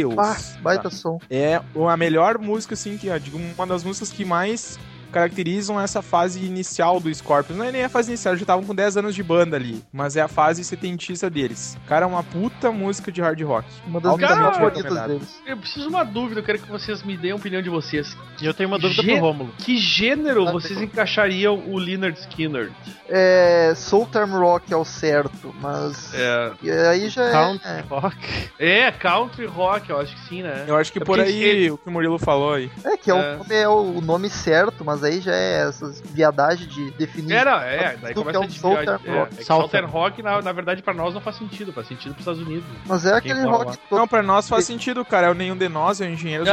[0.02, 0.56] É Sales.
[0.58, 0.90] Ah, baita Tá.
[0.90, 1.18] som.
[1.30, 4.78] É a melhor música, assim, que, digo, uma das músicas que mais
[5.16, 7.58] caracterizam essa fase inicial do Scorpions.
[7.58, 9.82] Não é nem a fase inicial, eles já estavam com 10 anos de banda ali,
[9.94, 11.78] mas é a fase setentista deles.
[11.88, 13.66] Cara, é uma puta música de hard rock.
[13.88, 15.10] Uma das minhas Cara, favoritas recomendado.
[15.14, 15.42] deles.
[15.48, 18.16] Eu preciso de uma dúvida, eu quero que vocês me deem a opinião de vocês.
[18.42, 19.54] E eu tenho uma dúvida Gê- pro Rômulo.
[19.58, 20.84] Que gênero Ah, vocês tem.
[20.86, 22.72] encaixariam o Leonard Skinner?
[23.08, 26.14] É, Soul Term Rock é o certo, mas.
[26.14, 27.84] É, E aí já Country é.
[27.88, 28.18] rock.
[28.60, 30.66] é country rock, eu acho que sim, né?
[30.68, 32.70] Eu acho que É por aí ele- o que o Murilo falou aí.
[32.84, 33.36] É, que é, É.
[33.36, 37.34] O, nome, é o nome certo, mas aí já é essas viadagens de definir.
[37.34, 38.76] É, não, é, daí Do começa que a é o desviar.
[38.86, 39.34] Southern É, Rock.
[39.34, 39.88] é que Southern.
[39.88, 42.66] Rock, na, na verdade, pra nós não faz sentido, faz sentido pros Estados Unidos.
[42.86, 44.00] Mas é Quem aquele rock todo.
[44.00, 45.28] Não, pra nós faz sentido, cara.
[45.28, 46.44] É o Nenhum de Nós, é o Engenheiro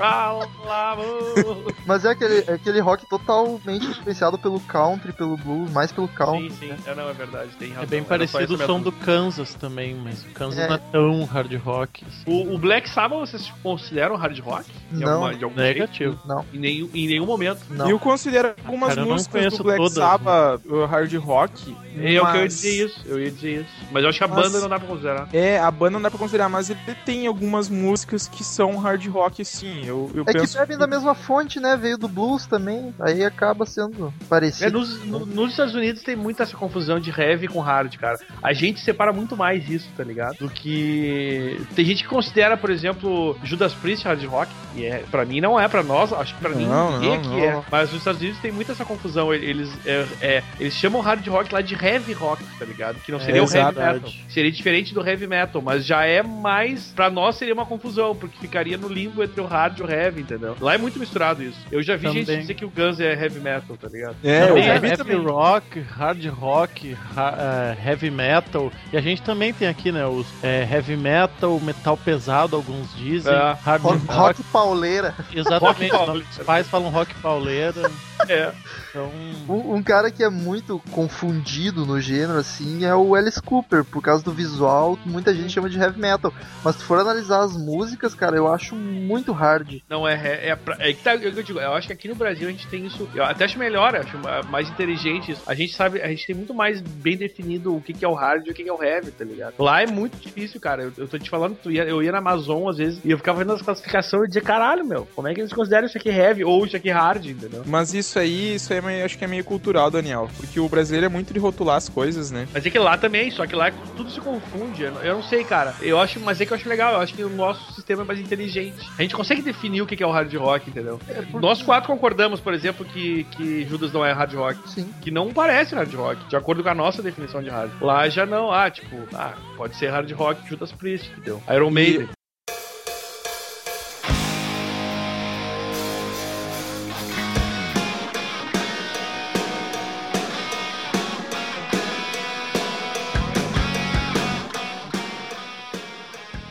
[0.00, 1.74] amor.
[1.86, 6.50] Mas é aquele, é aquele rock totalmente influenciado pelo country, pelo blues, mais pelo country.
[6.50, 6.74] Sim, sim.
[6.86, 7.82] É, não, é verdade, tem razão.
[7.84, 8.96] É bem parecido o som do.
[8.96, 10.66] Kansas também, mas o Kansas É.
[10.68, 12.04] não é tão hard rock.
[12.06, 12.22] assim.
[12.26, 14.64] O, o Black Sabbath vocês consideram hard rock?
[14.90, 15.12] De Não.
[15.12, 15.78] alguma- de algum jeito?
[15.78, 16.18] Negativo.
[16.26, 17.60] Não, Em nenhum, em nenhum momento.
[17.70, 17.86] não.
[17.88, 21.76] E eu considero algumas Cara, músicas do Black todas, Sabbath uh, hard rock.
[21.98, 23.70] É o que eu ia mas- dizer isso, eu ia dizer isso.
[23.90, 25.28] Mas eu acho que a Mas- banda não dá pra considerar.
[25.32, 29.06] É, a banda não dá pra considerar, mas ele tem algumas músicas que são hard
[29.06, 29.82] rock, sim.
[29.86, 30.58] Eu, eu É que penso.
[30.58, 31.74] bebem da mesma fonte, né?
[31.76, 32.94] Veio do blues também.
[33.00, 34.78] Aí acaba sendo É, parecido.
[34.78, 38.18] nos, no- nos Estados Unidos tem muita essa confusão de heavy com hard, cara.
[38.42, 40.36] A gente separa muito mais isso, tá ligado?
[40.36, 41.60] Do que.
[41.74, 44.52] Tem gente que considera, por exemplo, Judas Priest hard rock.
[44.74, 47.16] E é, pra mim não é, pra nós, acho que pra mim Não, ninguém não,
[47.18, 47.60] aqui não.
[47.60, 47.62] é.
[47.70, 49.32] Mas nos Estados Unidos tem muita essa confusão.
[49.32, 52.96] Eles, é, é, eles chamam hard rock lá de heavy rock, tá ligado?
[53.00, 54.10] Que não seria É, o heavy metal.
[54.28, 56.92] Seria diferente do heavy metal, mas já é mais.
[56.94, 60.20] Pra nós seria uma confusão, porque ficaria no limbo entre o hard e o heavy,
[60.22, 60.56] entendeu?
[60.60, 61.58] Lá é muito misturado isso.
[61.70, 62.40] Eu já vi gente Também.
[62.40, 64.16] dizer que o Guns é heavy metal, tá ligado?
[64.22, 65.16] É, Também já é vi heavy também.
[65.26, 68.70] rock, hard rock, ha- heavy metal.
[68.92, 70.06] E a gente também tem aqui, né?
[70.06, 73.32] Os heavy metal, metal pesado, alguns dizem.
[73.32, 73.56] É.
[73.64, 74.14] Hard Rock, rock.
[74.18, 75.14] rock pauleira.
[75.34, 75.92] Exatamente.
[75.92, 76.24] Rock
[76.66, 77.90] nossos pais falam rock pauleira.
[78.30, 78.50] É.
[78.88, 79.12] Então.
[79.46, 84.02] Um, um cara que é muito confundido no gênero, assim, é o Alice Cooper, por
[84.02, 86.32] causa do visual, muita gente chama de heavy metal.
[86.64, 89.80] Mas se for analisar as músicas, cara, eu acho muito hard.
[89.86, 90.14] Não, é.
[90.14, 90.48] É,
[90.80, 92.48] é, é que tá, é o que eu digo, eu acho que aqui no Brasil
[92.48, 93.06] a gente tem isso.
[93.14, 95.42] Eu até acho melhor, eu acho ma- mais inteligente isso.
[95.46, 98.14] A gente sabe, a gente tem muito mais bem definido o que, que é o
[98.14, 99.54] hard e o que, que é o heavy, tá ligado?
[99.58, 100.84] Lá é muito difícil, cara.
[100.84, 103.18] Eu, eu tô te falando, tu ia- eu ia na Amazon às vezes e eu
[103.18, 106.08] ficava vendo as classificações e dizia, caralho, meu, como é que eles consideram isso aqui
[106.08, 107.62] heavy ou isso aqui hard, entendeu?
[107.66, 110.28] Mas isso aí, isso aí é meio- acho que é meio cultural, Daniel.
[110.36, 112.46] Porque o brasileiro é muito de rotular as coisas, né?
[112.54, 114.84] Mas é que lá também, só que lá tudo se confunde.
[114.84, 115.74] Eu não, sei, cara.
[115.82, 116.94] Eu acho, mas é que eu acho legal.
[116.94, 118.88] Eu acho que o nosso sistema é mais inteligente.
[118.98, 121.00] A gente consegue definir o que é o hard rock, entendeu?
[121.34, 124.70] Nós quatro concordamos, por exemplo, que, que Judas não é hard rock.
[124.70, 124.88] Sim.
[125.00, 127.70] Que não parece hard rock, de acordo com a nossa definição de hard.
[127.80, 131.42] Lá já não, ah, tipo, ah, pode ser hard rock Judas Priest, entendeu?
[131.52, 132.08] Iron Maiden.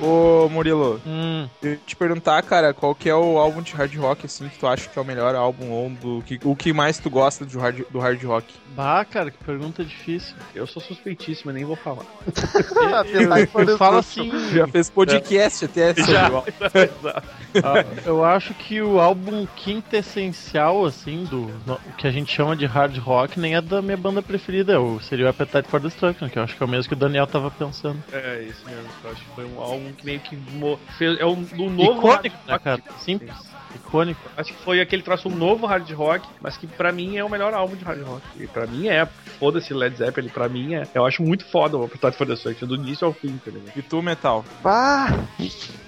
[0.06, 3.96] Ô, Murilo, Hum, eu ia te perguntar, cara, qual que é o álbum de hard
[3.96, 6.72] rock, assim, que tu acha que é o melhor álbum, ou do, que, o que
[6.72, 8.54] mais tu gosta do hard, do hard rock?
[8.76, 10.36] bah, cara, que pergunta difícil.
[10.54, 12.04] Eu sou suspeitíssimo, eu nem vou falar.
[13.06, 14.32] De Eu for- falo assim.
[14.52, 16.30] Já fez podcast até sobre Já.
[16.30, 16.52] o álbum.
[16.76, 17.28] Exato.
[17.63, 22.65] Ah, eu acho que o álbum quintessencial, assim, do no- que a gente chama de
[22.65, 24.74] hard rock, nem é da minha banda preferida.
[24.74, 26.94] é o- seria o Appetite for Destruction, que eu acho que é o mesmo que
[26.94, 28.04] o Daniel tava pensando.
[28.12, 28.86] É, isso mesmo.
[29.04, 30.38] Eu acho que foi um álbum que meio que
[30.97, 32.84] fez, é um, um novo Icônico, hard né, cara?
[32.99, 33.55] Simples.
[33.75, 34.21] Icônico.
[34.38, 37.29] Acho que foi aquele traço um novo hard rock, mas que pra mim é o
[37.29, 38.21] melhor álbum de hard rock.
[38.38, 39.05] E pra mim é,
[39.39, 40.88] foda-se Led Zeppelin, pra mim é.
[40.93, 43.73] Eu acho muito foda o Appetite for Destruction, do início ao fim, tá ligado?
[43.75, 44.45] E tu, Metal?
[44.63, 45.08] Bah,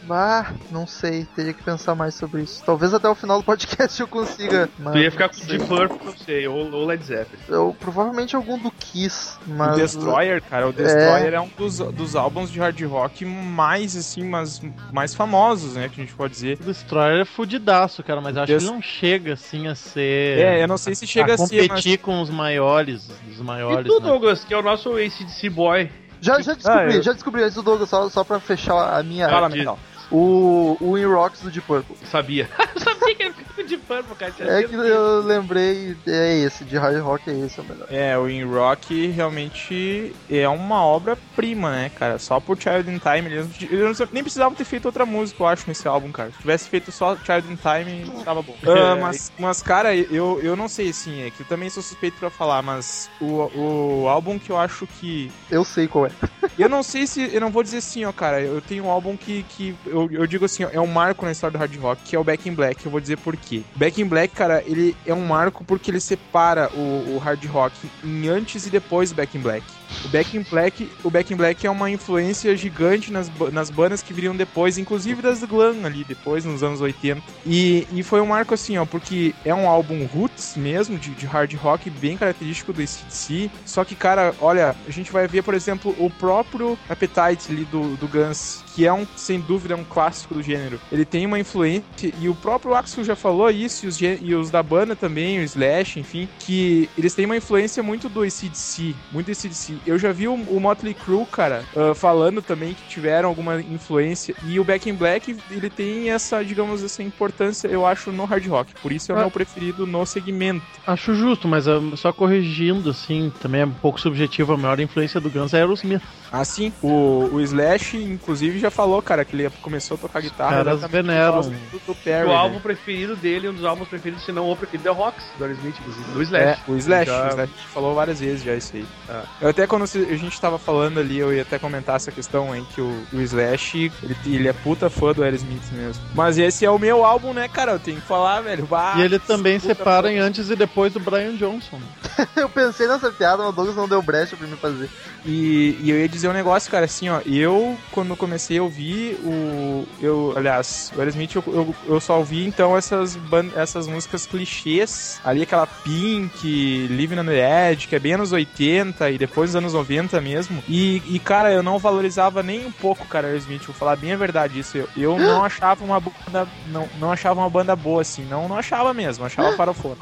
[0.08, 2.64] bah, não sei, teria que pensar mais sobre isso.
[2.66, 4.70] Talvez até o final do podcast eu consiga.
[4.80, 5.58] Mas Tu ia ficar não com sei.
[5.58, 7.42] Deep Purple, não sei, ou, ou Led Zeppelin.
[7.50, 9.74] Eu, provavelmente algum do Kiss, mas.
[9.74, 14.24] O Destroyer, cara, o Destroyer é, um dos, dos álbuns de hard rock mais, assim,
[14.24, 14.62] mas
[14.94, 16.58] mais famosos, né, que a gente pode dizer.
[16.62, 19.76] O Destroyer é fudidaço, cara, mas eu acho Des- que ele não chega, assim, a
[19.76, 20.40] ser...
[20.40, 21.68] É, eu não sei se chega a a ser, mas...
[21.68, 24.08] competir com os maiores, dos E maiores, tu, né?
[24.08, 25.90] Douglas, que é o nosso ACDC boy.
[26.20, 29.04] Já, já descobri, Ah, eu- já descobri antes do Douglas, só, só pra fechar a
[29.04, 29.30] minha.
[29.30, 29.78] Fala, Metal.
[30.12, 31.96] O, o In Rocks do Deep Purple.
[32.06, 32.50] Sabia.
[32.78, 34.60] sabia que ficou com Deep Purple, cara.
[34.60, 37.88] É que eu lembrei, é esse, de hard rock é esse, é o melhor.
[37.90, 42.18] É, o In Rock realmente é uma obra-prima, né, cara?
[42.20, 45.68] Só por Child in Time, eles, eles nem precisavam ter feito outra música, eu acho,
[45.68, 46.32] nesse álbum, cara.
[46.32, 48.56] Se tivesse feito só Child in Time, tava bom.
[48.64, 52.18] Ah, mas, mas, cara, eu, eu não sei, assim, é que eu também sou suspeito
[52.18, 56.12] pra falar, mas o, o álbum que eu acho que Eu sei qual é.
[56.58, 57.34] Eu não sei se.
[57.34, 58.42] Eu não vou dizer assim, ó, cara.
[58.42, 61.32] Eu tenho um álbum que, que eu, eu digo assim, ó, é um marco na
[61.32, 62.84] história do hard rock, que é o Back in Black.
[62.86, 63.62] Eu vou dizer por quê.
[63.76, 67.76] Back in Black, cara, ele é um marco porque ele separa o, o hard rock
[68.04, 69.64] em antes e depois Back in Black.
[70.06, 74.02] O Back in Black, o Back in Black é uma influência gigante nas, nas bandas
[74.02, 77.22] que viriam depois, inclusive das Glam ali, depois, nos anos 80.
[77.46, 81.26] E, e foi um marco assim, ó, porque é um álbum roots mesmo, de, de
[81.26, 83.50] hard rock, bem característico do ACDC.
[83.66, 87.96] Só que, cara, olha, a gente vai ver, por exemplo, o próprio Appetite ali do,
[87.98, 90.80] do Guns, que é um, sem dúvida, um clássico do gênero.
[90.92, 94.52] Ele tem uma influência, e o próprio Axel já falou isso, e os, e os
[94.52, 99.32] da banda também, o Slash, enfim, que eles têm uma influência muito do ACDC, muito
[99.32, 99.78] ACDC.
[99.84, 104.36] Eu já vi o, o Motley Crue, cara, uh, falando também que tiveram alguma influência,
[104.46, 108.46] e o Back in Black, ele tem essa, digamos, essa importância, eu acho, no hard
[108.46, 108.74] rock.
[108.80, 109.22] Por isso é o Ah.
[109.22, 110.64] meu preferido no segmento.
[110.86, 114.54] Acho justo, mas ah, só corrigindo, assim, também é um pouco subjetivo.
[114.54, 116.04] A maior influência do Guns é Aerosmith.
[116.32, 120.58] Assim, o, o Slash, inclusive, já falou, cara, que ele começou a tocar guitarra.
[120.58, 121.42] caras exatamente por veneram.
[121.42, 122.36] do, do Perry, o né?
[122.36, 125.44] álbum preferido dele, um dos álbuns preferidos, se não o preferido, é o Rocks, do
[125.44, 126.46] Aerosmith, inclusive, do Slash.
[126.46, 128.86] É, o Slash, Já- o Slash falou várias vezes já isso aí.
[129.10, 129.24] Ah.
[129.42, 132.64] Eu até quando a gente tava falando ali, eu ia até comentar essa questão aí,
[132.74, 136.04] que o, o Slash, ele, ele é puta fã do Aerosmith mesmo.
[136.16, 137.74] Mas esse é o meu álbum, né, cara?
[137.74, 138.66] Eu tenho que falar, velho.
[138.66, 140.14] Bah, E ele também separa fã.
[140.14, 141.80] em antes e depois do Brian Johnson.
[142.36, 144.90] Eu pensei nessa piada, mas o Douglas não deu brecha pra me fazer.
[145.26, 147.20] E, e eu ia dizer um negócio, cara, assim, ó.
[147.26, 149.86] Eu, quando comecei a ouvir o.
[150.02, 153.18] Eu, aliás, o Aerosmith, eu, eu, eu só ouvi então essas,
[153.56, 155.20] essas músicas clichês.
[155.24, 159.56] Ali aquela Pink, Living on the Edge, que é bem anos 80 e depois dos
[159.56, 160.64] anos 90 mesmo.
[160.68, 163.64] E, e, cara, eu não valorizava nem um pouco, cara, Aerosmith.
[163.66, 164.78] Vou falar bem a verdade isso.
[164.78, 166.48] Eu, eu não achava uma banda.
[166.68, 168.26] Não, não achava uma banda boa, assim.
[168.26, 169.96] Não, não achava mesmo, achava farofona.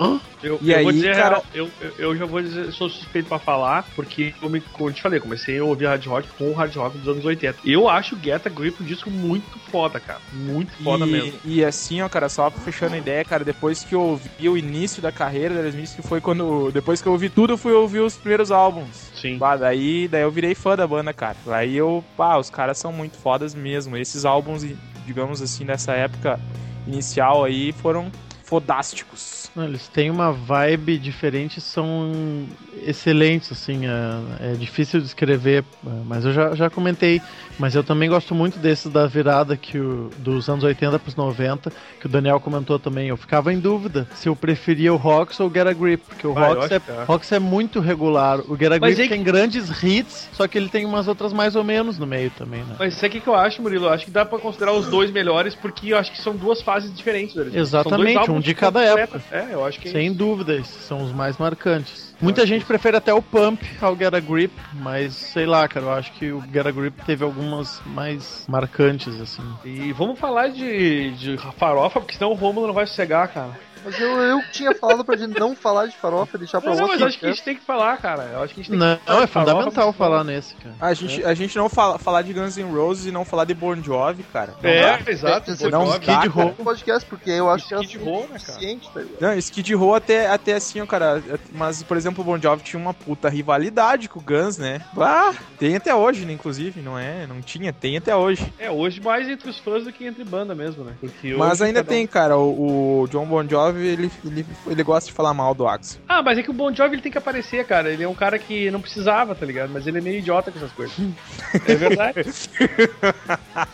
[0.43, 3.27] Eu, E eu aí, vou dizer, cara- eu, eu, eu já vou dizer, sou suspeito
[3.29, 6.53] pra falar, porque, como, como eu te falei, comecei a ouvir hard rock com o
[6.53, 7.59] hard rock dos anos 80.
[7.65, 10.19] Eu acho o Get a Grip um disco muito foda, cara.
[10.34, 11.39] Muito foda e, mesmo.
[11.43, 15.01] E assim, ó, cara, só fechando a ideia, cara, depois que eu ouvi o início
[15.01, 16.71] da carreira da Aerosmith, que foi quando.
[16.71, 19.12] Depois que eu ouvi tudo, eu fui ouvir os primeiros álbuns.
[19.15, 19.38] Sim.
[19.38, 21.38] Bah, daí, daí eu virei fã da banda, cara.
[21.47, 23.97] Aí eu, pá, os caras são muito fodas mesmo.
[23.97, 24.65] Esses álbuns,
[25.05, 26.39] digamos assim, dessa época
[26.88, 28.12] inicial aí, foram
[28.43, 29.44] fodásticos.
[29.55, 32.45] Não, Eles têm uma vibe diferente, são
[32.85, 37.21] excelentes, assim, é, é difícil de escrever, é, mas eu já, já comentei,
[37.57, 41.15] mas eu também gosto muito desses da virada que o, dos anos 80 para os
[41.15, 45.39] 90, que o Daniel comentou também, eu ficava em dúvida se eu preferia o Rox
[45.39, 47.03] ou o Get a Grip, porque o Rox, é, que é.
[47.05, 50.57] Rox é muito regular, o Get a Mas Grip aí- tem grandes hits, só que
[50.57, 52.75] ele tem umas outras mais ou menos no meio também, né?
[52.77, 53.85] Mas sabe o que que eu acho, Murilo?
[53.85, 56.61] Eu acho que dá pra considerar os dois melhores, porque eu acho que são duas
[56.61, 57.35] fases diferentes.
[57.53, 59.23] Exatamente, um de cada completos.
[59.31, 62.13] É, eu acho que Sem dúvida, esses são os mais marcantes.
[62.21, 65.93] Muita gente prefere até o Pump ao Get a Grip, mas sei lá, cara, eu
[65.93, 69.43] acho que o Get a Grip teve algumas mais marcantes, assim.
[69.63, 73.60] E vamos falar de, de farofa, porque senão o Romulo não vai sossegar, cara.
[73.85, 76.83] Mas eu, eu tinha falado pra gente não falar de farofa, deixar pra Não, não,
[76.85, 76.93] outro.
[76.95, 78.23] mas eu acho que a gente tem que falar, cara.
[78.33, 80.23] Eu acho que a gente tem Não, que falar é de farofa, fundamental mas- falar
[80.23, 80.75] nesse, cara.
[80.81, 83.53] A gente, a gente não fala, falar de Guns N' Roses e não falar de
[83.53, 84.53] Bon Jovi, cara.
[84.61, 85.11] Não É, dá.
[85.11, 85.55] exato.
[85.55, 86.05] Você não dá, Jovi.
[86.05, 86.19] cara.
[86.25, 86.53] Skid Row.
[86.63, 88.59] podcast, porque eu acho que é Skid Row, né, cara?
[88.59, 89.05] tá?
[89.21, 91.21] Não, Skid Row até, até assim, ó, cara.
[91.53, 94.81] Mas, por exemplo, o Bon Jovi tinha uma puta rivalidade com o Guns, né?
[94.97, 97.27] Ah, tem até hoje, né, inclusive, não é?
[97.27, 98.51] Não tinha, tem até hoje.
[98.57, 100.93] É, hoje mais entre os fãs do que entre banda mesmo, né?
[100.99, 104.83] Porque Mas ainda cada um- tem, cara, o, o John Bon Jovi, ele, ele, ele
[104.83, 106.01] gosta de falar mal do Axel.
[106.07, 107.89] Ah, mas é que o Bon Jovi ele tem que aparecer, cara.
[107.91, 109.69] Ele é um cara que não precisava, tá ligado?
[109.71, 110.95] Mas ele é meio idiota com essas coisas.
[111.67, 112.15] é verdade.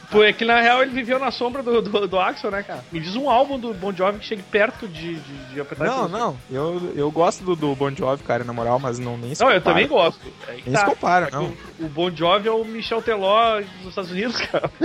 [0.10, 2.84] Pô, é que na real ele viveu na sombra do, do, do Axel, né, cara?
[2.92, 6.08] Me diz um álbum do Bon Jovi que chegue perto de, de, de apertar Não,
[6.08, 9.42] não, eu, eu gosto do, do Bon Jovi, cara, na moral, mas não nem se
[9.42, 9.76] Não, eu compara.
[9.76, 10.22] também gosto.
[10.48, 10.86] É Nem se tá.
[10.86, 11.54] compara, Só que não.
[11.80, 14.70] O, o Bon Jovi é o Michel Teló dos Estados Unidos, cara.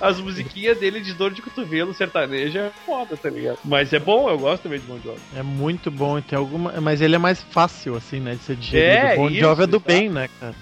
[0.00, 3.58] As, musiqui- as musiquinhas dele de dor de cotovelo sertaneja é foda, tá ligado?
[3.64, 5.20] Mas é bom, eu gosto também de Bon Jovi.
[5.36, 6.72] É muito bom tem alguma.
[6.80, 9.06] Mas ele é mais fácil, assim, né, de ser digerido.
[9.06, 9.86] É, Bon isso, Jovi é do exato.
[9.86, 10.54] bem, né, cara?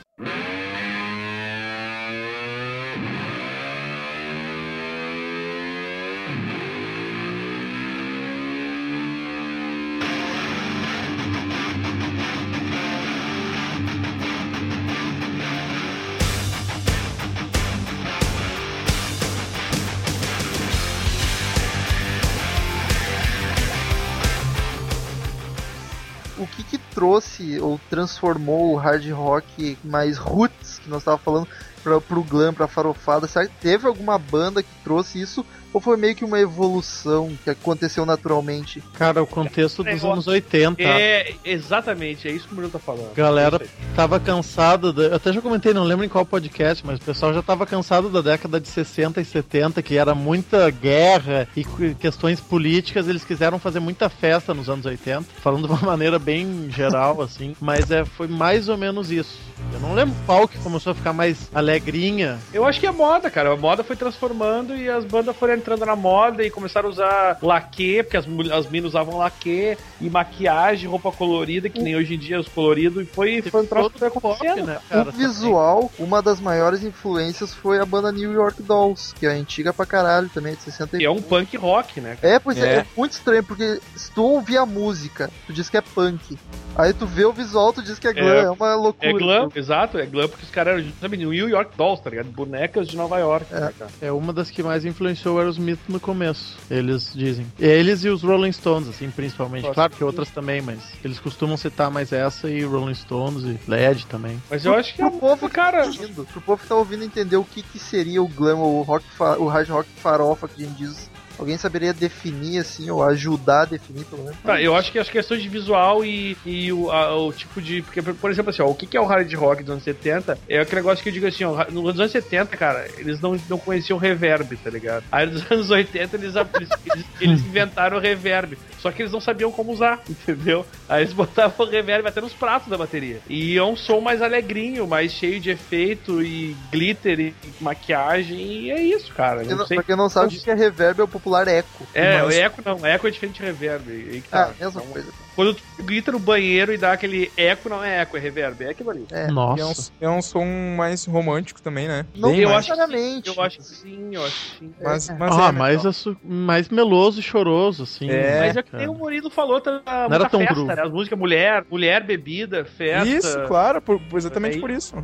[27.02, 31.48] Trouxe ou transformou o hard rock mais roots, que nós tava falando,
[31.82, 33.26] pra, pro glam, pra farofada?
[33.26, 37.50] Será que teve alguma banda que trouxe isso ou foi meio que uma evolução que
[37.50, 38.82] aconteceu naturalmente?
[38.94, 40.82] Cara, o contexto dos anos 80.
[40.82, 43.14] É, exatamente, é isso que o Bruno tá falando.
[43.14, 43.60] Galera
[43.94, 47.32] tava cansado, da- eu até já comentei, não lembro em qual podcast, mas o pessoal
[47.32, 52.40] já tava cansado da década de 60 e 70, que era muita guerra e questões
[52.40, 57.20] políticas, eles quiseram fazer muita festa nos anos 80, falando de uma maneira bem geral,
[57.22, 59.38] assim, mas é, foi mais ou menos isso.
[59.72, 62.38] Eu não lembro qual que começou a ficar mais alegrinha.
[62.52, 63.52] Eu acho que é moda, cara.
[63.52, 67.38] A moda foi transformando e as bandas foram entrando na moda e começaram a usar
[67.40, 72.18] laque, porque as, as minas usavam laque e maquiagem, roupa colorida, que nem hoje em
[72.18, 74.66] dia os coloridos, e foi, foi um troço que foi acontecendo.
[74.66, 79.30] né, o visual, uma das maiores influências foi a banda New York Dolls, que é
[79.30, 82.18] antiga pra caralho também, de 60 E é um punk rock, né?
[82.22, 82.62] É, pois é.
[82.62, 82.78] É.
[82.78, 86.36] é muito estranho, porque se tu ouvir a música, tu diz que é punk.
[86.74, 88.50] Aí tu vê o visual, tu diz que é glam, é, É.
[88.50, 89.10] uma loucura.
[89.10, 92.26] É glam, exato, é glam porque os caras eram, sabe, New York Dolls, tá ligado?
[92.30, 93.60] Bonecas de Nova York, É.
[93.60, 93.90] né, cara?
[94.00, 97.46] É uma das que mais influenciou o Aerosmith no começo, eles dizem.
[97.58, 99.62] Eles e os Rolling Stones, assim, principalmente.
[99.62, 99.74] Nossa.
[99.74, 104.06] Claro que outras também, mas eles costumam citar mais essa e Rolling Stones e Led
[104.06, 104.40] também.
[104.50, 105.90] Mas eu acho que é Pro povo cara.
[106.32, 109.04] pro povo que tá ouvindo entender o que, que seria o glam, ou o, rock
[109.38, 111.10] o hard rock farofa que a gente diz.
[111.38, 114.38] Alguém saberia definir, assim, ou ajudar a definir, pelo menos?
[114.44, 117.82] Tá, eu acho que as questões de visual e, e o, a- o tipo de.
[117.82, 120.58] Porque, por exemplo, assim, ó, o que é o hard rock dos anos 70 é
[120.60, 123.98] aquele negócio que eu digo assim, ó, nos anos 70, cara, eles não, não conheciam
[123.98, 125.04] reverb, tá ligado?
[125.10, 128.56] Aí nos anos 80 eles, eles, eles, inventaram o reverb.
[128.78, 130.66] Só que eles não sabiam como usar, entendeu?
[130.88, 133.20] Aí eles botavam o reverb até nos pratos da bateria.
[133.28, 138.38] E é um som mais alegrinho, mais cheio de efeito e glitter e maquiagem.
[138.40, 139.36] E é isso, cara.
[139.36, 141.86] Pra quem Não pra quem não sabe, o que é reverb é o popular eco.
[141.94, 143.90] É, Mas- o eco não, eco é diferente de reverb.
[143.90, 144.54] Aí que Ah, tá.
[144.58, 145.12] mesma Então, coisa.
[145.36, 148.70] quando tu grita no banheiro e dá aquele eco, não é eco, é reverb, é
[148.70, 149.06] aquilo ali.
[149.12, 149.22] É.
[149.26, 149.92] E é, um, Nossa.
[150.00, 150.44] é um som
[150.76, 152.04] mais romântico também, né?
[152.14, 152.60] Não Bem eu mais.
[152.60, 153.28] acho necessariamente.
[153.28, 154.74] Eu acho que sim, eu acho que sim.
[154.82, 155.14] Mas, É.
[155.18, 155.90] mas ah, é mais, metal.
[155.90, 158.10] assu- mais meloso e choroso, assim.
[158.10, 160.64] É, Mas é que nem o Murilo falou, tá era muita tão festa, cru.
[160.66, 160.76] né?
[160.82, 163.06] As músicas mulher, mulher, bebida, festa.
[163.08, 164.94] Isso, claro, por- por- exatamente Aí- por isso.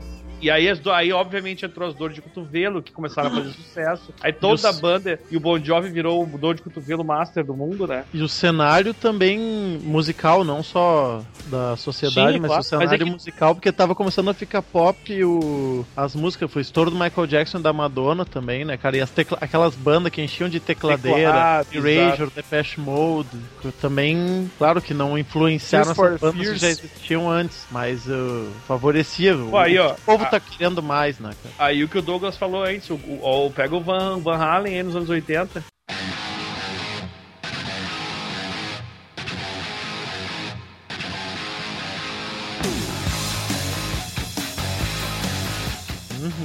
[0.41, 3.51] E aí, as do- aí, obviamente, entrou as dores de cotovelo, que começaram a fazer
[3.53, 4.15] sucesso.
[4.21, 7.55] Aí toda a banda e o Bon Jovi virou o dor de cotovelo master do
[7.55, 8.05] mundo, né?
[8.15, 9.39] E o cenário também
[9.83, 12.61] musical, não só da sociedade, Sim, mas claro.
[12.63, 15.85] o cenário Mas é que- musical, porque tava começando a ficar pop o...
[15.97, 18.97] as músicas, foi o estouro do Michael Jackson e da Madonna também, né, cara?
[18.97, 19.39] E as tecla...
[19.41, 23.29] aquelas bandas que enchiam de tecladeira, Teclado, Erasure, Depeche Mode,
[23.61, 29.37] que também, claro que não influenciaram essas bandas que já existiam antes, mas uh, favorecia.
[29.37, 31.55] O, Pô, aí, ó, o povo tá querendo mais, né, cara?
[31.59, 34.75] Aí o que o Douglas falou antes, o, o, o- pega o Van, Van Halen
[34.77, 35.63] aí nos anos 80.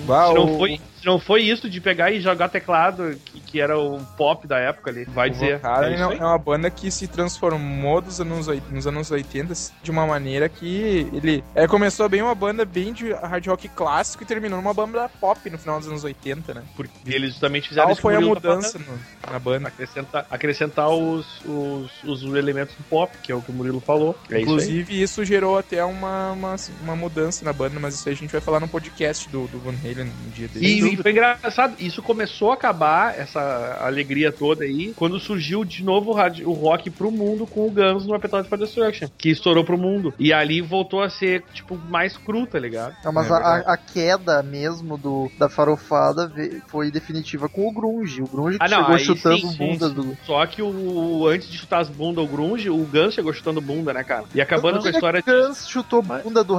[0.06, 3.78] Bah, Se não, foi, não foi isso de pegar e jogar teclado, que, que era
[3.78, 5.60] o pop da época ali, vai O dizer.
[5.66, 6.18] Halen é isso aí.
[6.18, 10.48] é uma banda que se transformou dos anos, oit- nos anos 80 de uma maneira
[10.50, 14.74] que ele é, começou bem uma banda bem de hard rock clássico e terminou numa
[14.74, 16.64] banda pop no final dos anos 80, né?
[16.76, 19.68] Porque eles justamente fizeram Qual isso foi a mudança no- na banda?
[19.68, 24.18] Acrescentar, acrescentar os, os, os elementos do pop, que é o que o Murilo falou.
[24.30, 24.44] É isso.
[24.44, 28.32] Inclusive, isso, gerou até uma, uma, uma mudança na banda, mas isso aí a gente
[28.32, 30.66] vai falar no podcast do, do Van Halen no dia dele.
[30.66, 35.84] E, e foi engraçado, isso começou a acabar, essa alegria toda aí, quando surgiu de
[35.84, 39.64] novo o, o rock pro mundo com o Guns no Appetite for Destruction, que estourou
[39.64, 40.14] pro mundo.
[40.20, 42.96] E ali voltou a ser, tipo, mais cru, tá ligado?
[43.04, 46.32] Não, mas É a, a queda mesmo do, da farofada
[46.68, 48.22] foi definitiva com o Grunge.
[48.22, 49.96] O Grunge que Ah, não, chegou chutando sim, bundas sim.
[49.96, 50.18] do.
[50.26, 53.94] Só que o antes de chutar as bundas o grunge, o Guns chegou chutando bunda,
[53.94, 54.26] né, cara?
[54.34, 56.54] E acabando com a história O Guns chutou bunda do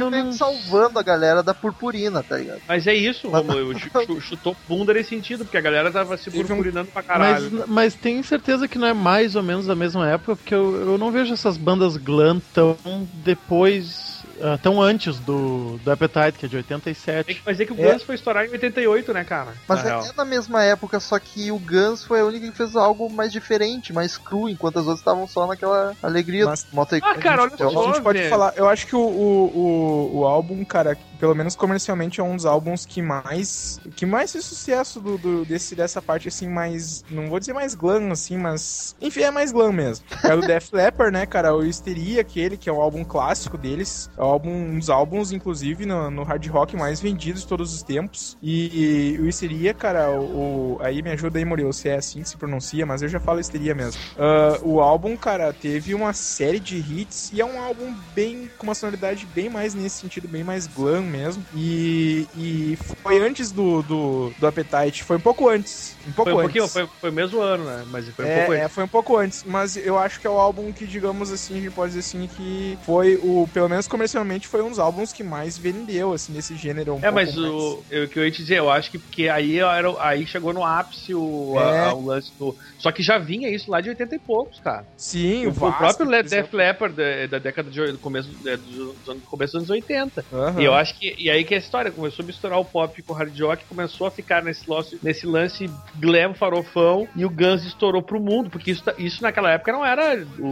[0.00, 2.60] eu meio não- salvando a galera da purpurina, tá ligado?
[2.68, 6.30] Mas é isso, Romulo, chu- chu- chutou bunda nesse sentido, porque a galera tava se
[6.30, 7.50] Teve purpurinando pra caralho.
[7.52, 10.92] Mas, mas tem certeza que não é mais ou menos da mesma época, porque eu,
[10.92, 12.76] eu não vejo essas bandas glam tão
[13.24, 17.34] depois, ah, tão antes do, do Appetite, que é de Tem 87.
[17.34, 17.92] que fazer que o É.
[17.92, 19.52] Guns foi estourar em 88, né, cara?
[19.68, 22.56] Mas Na é, é na mesma época, só que o Guns foi a única que
[22.56, 26.66] fez algo mais diferente, mais cru, enquanto as outras estavam só naquela alegria Mas-
[27.02, 27.68] Ah, cara, olha só.
[27.68, 31.54] A gente pode falar, eu acho que o, o, o, o álbum, cara, pelo menos
[31.54, 36.00] comercialmente, é um dos álbuns que mais que mais fez sucesso do, do- desse, dessa
[36.02, 40.04] parte, assim, mais, não vou dizer mais glam, assim, mas, enfim, é mais glam mesmo.
[40.24, 44.08] É o Def Leppard, né, cara, o Histeria, aquele, que é um álbum clássico deles,
[44.16, 47.74] é o álbum, um dos álbuns, inclusive, no, no hard rock mais vendidos de todos
[47.74, 51.96] os tempos, e, o Histeria, cara, o, o- aí me ajuda aí, Murilo, se é
[51.96, 54.02] assim que se pronuncia, mas eu já falo Histeria mesmo.
[54.16, 58.66] Ah, o álbum, cara, teve uma série de hits e é um álbum bem com
[58.66, 61.44] uma sonoridade bem mais nesse sentido, bem mais glam, mesmo.
[61.54, 65.96] E, e foi antes do, do, do Appetite, foi um pouco antes.
[66.06, 66.72] Um pouco Foi um antes.
[66.72, 67.84] foi, foi o mesmo ano, né?
[67.88, 68.74] Mas foi um é, pouco é, antes.
[68.74, 71.60] foi um pouco antes, mas eu acho que é o álbum que, digamos assim, a
[71.60, 75.22] gente pode dizer assim, que foi o, pelo menos comercialmente, foi um dos álbuns que
[75.22, 76.94] mais vendeu, assim, nesse gênero.
[76.96, 79.28] Um É, mas o, eu, o que eu ia te dizer, eu acho que porque
[79.28, 81.80] aí, era, aí chegou no ápice o, É.
[81.88, 82.54] a- o lance do.
[82.78, 84.84] Só que já vinha isso lá de 80 e poucos, cara.
[84.96, 86.44] Sim, O, o, Vasco, próprio por Le- exemplo.
[86.46, 90.24] Def Leppard da, da década de do começo, é, dos anos- começo dos anos 80.
[90.32, 90.60] Aham.
[90.60, 90.99] E eu acho que.
[91.00, 93.64] E aí que é a história, começou a misturar o pop com o hard rock,
[93.64, 98.50] começou a ficar nesse lance, nesse lance glam farofão e o Guns estourou pro mundo,
[98.50, 100.24] porque isso, tá- isso naquela época não era.
[100.38, 100.46] O,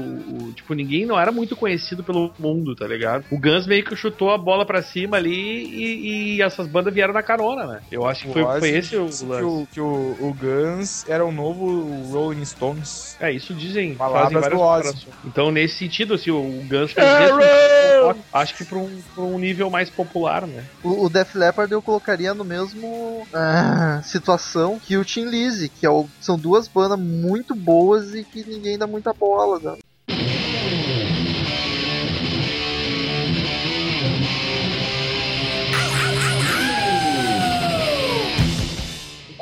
[0.49, 3.25] o- tipo, ninguém não era muito conhecido pelo mundo, tá ligado?
[3.31, 7.13] O Guns meio que chutou a bola pra cima ali e, e essas bandas vieram
[7.15, 7.81] na carona, né?
[7.91, 9.25] Eu acho que foi, foi esse o lance.
[9.25, 13.17] que, o, que o, o Guns era o novo Rolling Stones.
[13.21, 15.07] É, isso dizem, Palavras do Ozzy.
[15.25, 17.07] Então, nesse sentido, assim, o Guns fez
[18.11, 20.65] esse- acho que pra um, pra um nível mais popular, né?
[20.83, 25.87] O, o Def Leppard eu colocaria no mesmo ah, situação que o Tim Lizzy, que
[25.87, 29.59] é o- são duas bandas muito boas e que ninguém dá muita bola.
[29.59, 29.77] Né?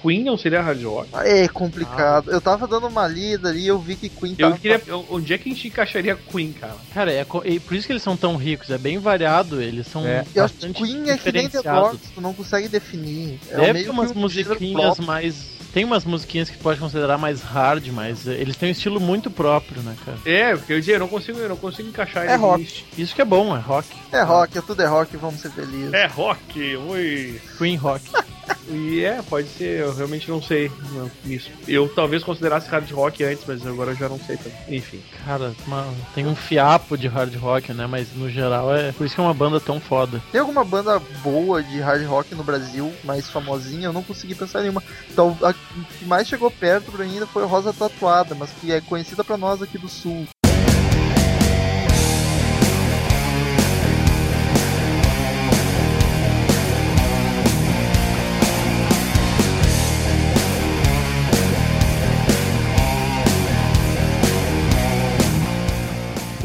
[0.07, 1.09] Queen não seria hard rock?
[1.25, 2.31] É complicado.
[2.31, 4.61] Eu tava dando uma lida ali e eu vi que Queen Eu tava.
[4.61, 4.81] queria.
[4.87, 6.77] eu- Onde é que a gente encaixaria Queen, cara?
[6.95, 9.87] Cara, é, co- e por isso que eles são tão ricos, é bem variado, eles
[9.87, 10.25] são É.
[10.35, 11.83] Eu acho que bastante Queen é que nem The diferenciados.
[11.91, 13.41] Doors, tu não consegue definir.
[13.51, 15.57] É Deve meio ter umas um musiquinhas mais.
[15.73, 19.31] Tem umas musiquinhas que pode considerar mais hard, mas eh, eles têm um estilo muito
[19.31, 20.17] próprio, né, cara?
[20.25, 22.61] É, porque eu dizia, eu não consigo, eu não consigo encaixar É rock.
[22.63, 22.85] nisso.
[22.97, 23.89] Isso que é bom, é rock.
[24.11, 25.93] É rock, é tudo é rock, vamos ser felizes.
[25.93, 27.39] É rock, ui.
[27.59, 28.03] Queen rock.
[28.69, 31.51] E é, pode ser, eu realmente não sei não, isso.
[31.69, 34.59] Eu talvez considerasse hard rock antes, mas agora eu já não sei também.
[34.77, 35.01] Enfim.
[35.25, 37.87] Cara, uma- tem um fiapo de hard rock, né?
[37.87, 38.93] Mas no geral é.
[38.93, 40.21] Por isso que é uma banda tão foda.
[40.33, 43.87] Tem alguma banda boa de hard rock no Brasil, mais famosinha?
[43.87, 44.83] Eu não consegui pensar em nenhuma.
[45.11, 48.81] Então, a que mais chegou perto pra mim ainda foi Rosa Tatuada, mas que é
[48.81, 50.27] conhecida pra nós aqui do sul.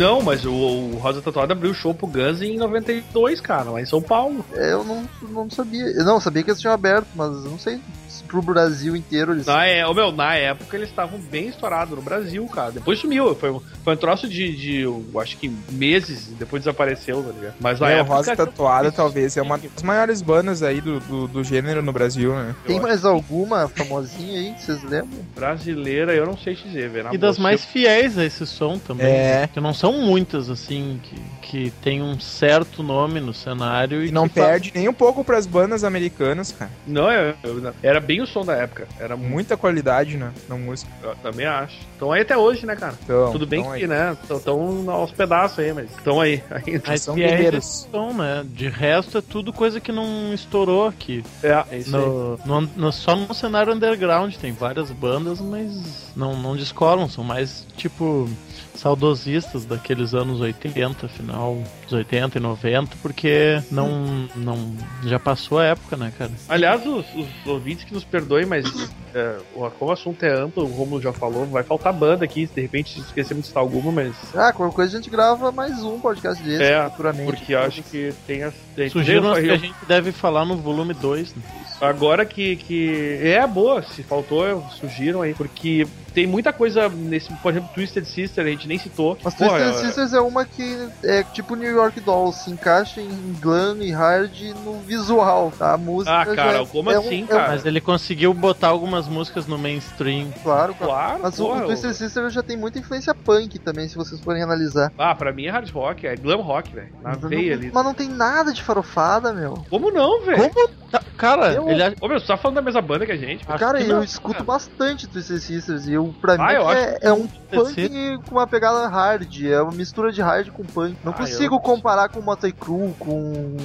[0.02, 3.80] Não, mas o, o Rosa Tatuada abriu o show pro Guns em 92, cara, lá
[3.80, 4.44] em São Paulo.
[4.54, 5.86] É, Eu não, não sabia.
[5.86, 7.80] Eu não sabia que eles tinham aberto, mas eu não sei
[8.10, 9.46] se pro Brasil inteiro eles.
[9.46, 12.72] Na, é, ô, meu, na época eles estavam bem estourados no Brasil, cara.
[12.72, 13.36] Depois sumiu.
[13.36, 17.56] Foi, um- foi um troço de, de, eu acho que meses, depois desapareceu, tá ligado?
[17.60, 18.16] Mas na É, o época.
[18.16, 22.34] Rosa Tatuada talvez é uma das maiores bandas aí do, do, do gênero no Brasil,
[22.34, 22.56] né?
[22.66, 24.56] Tem eu mais alguma famosinha aí?
[24.60, 25.20] Vocês lembram?
[25.36, 27.10] Brasileira, eu não sei te dizer, velho.
[27.14, 29.06] E das mais fiéis a esse som também.
[29.06, 29.50] É.
[29.52, 34.12] Que não são muitas, assim, que, que tem um certo nome no cenário e, E
[34.12, 36.72] não que faz- perde nem um pouco pras bandas americanas, cara.
[36.88, 38.88] Não, eu- eu- era bem o som da época.
[39.00, 39.16] Era.
[39.16, 40.92] Muita qualidade na, na música.
[41.04, 41.78] Eu também acho.
[41.94, 42.96] Estão aí até hoje, né, cara?
[43.04, 43.88] Então, Tudo bem então que, aí.
[43.88, 44.18] né?
[44.30, 46.44] Estão aos pedaços aí, mas estão aí.
[46.50, 46.98] ainda.
[46.98, 47.88] São guerreiros.
[47.92, 48.44] são, né?
[48.46, 51.24] De resto é tudo coisa que não estourou aqui.
[51.44, 52.02] É, é isso aí.
[52.04, 57.24] No, no- no- só no cenário underground tem várias bandas, mas não, não descolam, são
[57.24, 58.28] mais tipo
[58.76, 65.66] saudosistas daqueles anos 80, final dos 80 e 90, porque não, não já passou a
[65.66, 66.32] época, né, cara?
[66.50, 68.66] Aliás, os, os ouvintes que nos perdoem, mas
[69.14, 72.48] é, o- como o assunto é amplo, o Romulo já falou, vai faltar banda aqui,
[72.48, 74.16] se de repente esquecemos de citar alguma, mas.
[74.36, 77.26] Ah, qualquer coisa a gente grava mais um podcast desse É, futuramente.
[77.32, 78.54] Porque eu acho que tem as.
[78.78, 78.86] Eu-
[79.32, 81.34] as que eu- a gente deve falar no volume 2.
[81.36, 81.42] Né?
[81.80, 83.20] Agora que, que.
[83.24, 88.04] É boa, se faltou, eu- sugiram aí, porque tem muita coisa nesse, por exemplo, Twisted
[88.06, 89.18] Sister, a gente nem citou.
[89.24, 93.02] Mas Porra, Twisted é- Sisters é uma que é tipo New York Dolls, se encaixa
[93.02, 94.32] em glam e hard
[94.64, 95.74] no visual, tá?
[95.74, 96.22] A música.
[96.22, 97.46] Ah, cara, como é assim, um, cara?
[97.46, 100.32] É Mas ele conseguiu botar algumas músicas no mainstream.
[100.44, 100.92] claro, claro.
[100.92, 104.22] Claro, Mas o- porra, o Twisted Sister já tem muita influência punk também, se vocês
[104.22, 104.92] forem analisar.
[104.98, 106.90] Ah, pra mim é hard rock, é glam rock, velho.
[107.02, 107.72] Na Mas veia não, ali.
[107.74, 109.64] mas não tem nada de farofada, meu.
[109.70, 110.52] Como não, velho?
[110.92, 113.46] Tá, cara, Eu- ele Ô meu, você tá falando da mesma banda que a gente?
[113.46, 114.44] Cara, eu não, escuto cara.
[114.46, 118.46] bastante Twisted Sisters e eu, pra Ah, mim eu é, é um punk com uma
[118.46, 120.98] pegada hard, é uma mistura de hard com punk.
[121.04, 123.12] Não Ah, consigo eu- comparar com o Motley Crue, com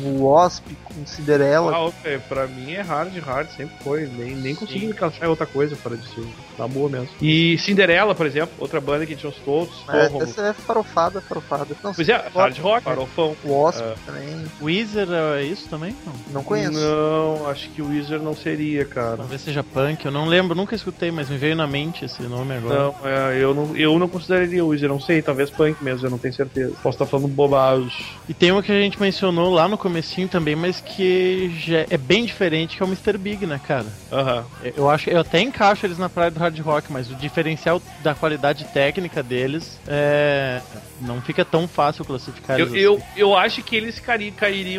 [0.05, 1.73] o Wasp, com Cinderella.
[1.89, 4.07] Ah, pra mim é hard, hard, sempre foi.
[4.07, 6.25] Nem, nem consigo encaixar outra coisa fora disso.
[6.57, 7.09] Na boa mesmo.
[7.21, 9.75] E Cinderela, por exemplo, outra banda que a gente nos todos.
[9.89, 11.67] É, essa é farofada, farofada.
[11.83, 13.37] Não, Pois é, hard rock, farofão.
[13.45, 13.95] o Wasp Ah.
[14.07, 15.95] também, Weezer é isso também?
[16.05, 16.13] Não.
[16.35, 16.73] não conheço.
[16.73, 19.17] Não, acho que o Weezer não seria, cara.
[19.19, 22.55] Talvez seja punk, eu não lembro, nunca escutei, mas me veio na mente esse nome
[22.55, 22.75] agora.
[22.75, 26.11] Não, é, eu não, eu não consideraria o Weezer, não sei, talvez punk mesmo, eu
[26.11, 26.75] não tenho certeza.
[26.83, 27.91] Posso estar falando bobagem.
[28.29, 31.97] E tem uma que a gente mencionou lá no comecinho também, mas que já é
[31.97, 33.17] bem diferente, que é o Mr.
[33.19, 33.87] Big, né, cara?
[34.13, 34.45] Aham.
[34.77, 38.15] Eu acho, eu até encaixo eles na praia do hard rock, mas o diferencial da
[38.15, 40.61] qualidade técnica deles é
[41.01, 42.83] não fica tão fácil classificar Eu, eles.
[42.83, 44.31] eu, eu acho que eles cari-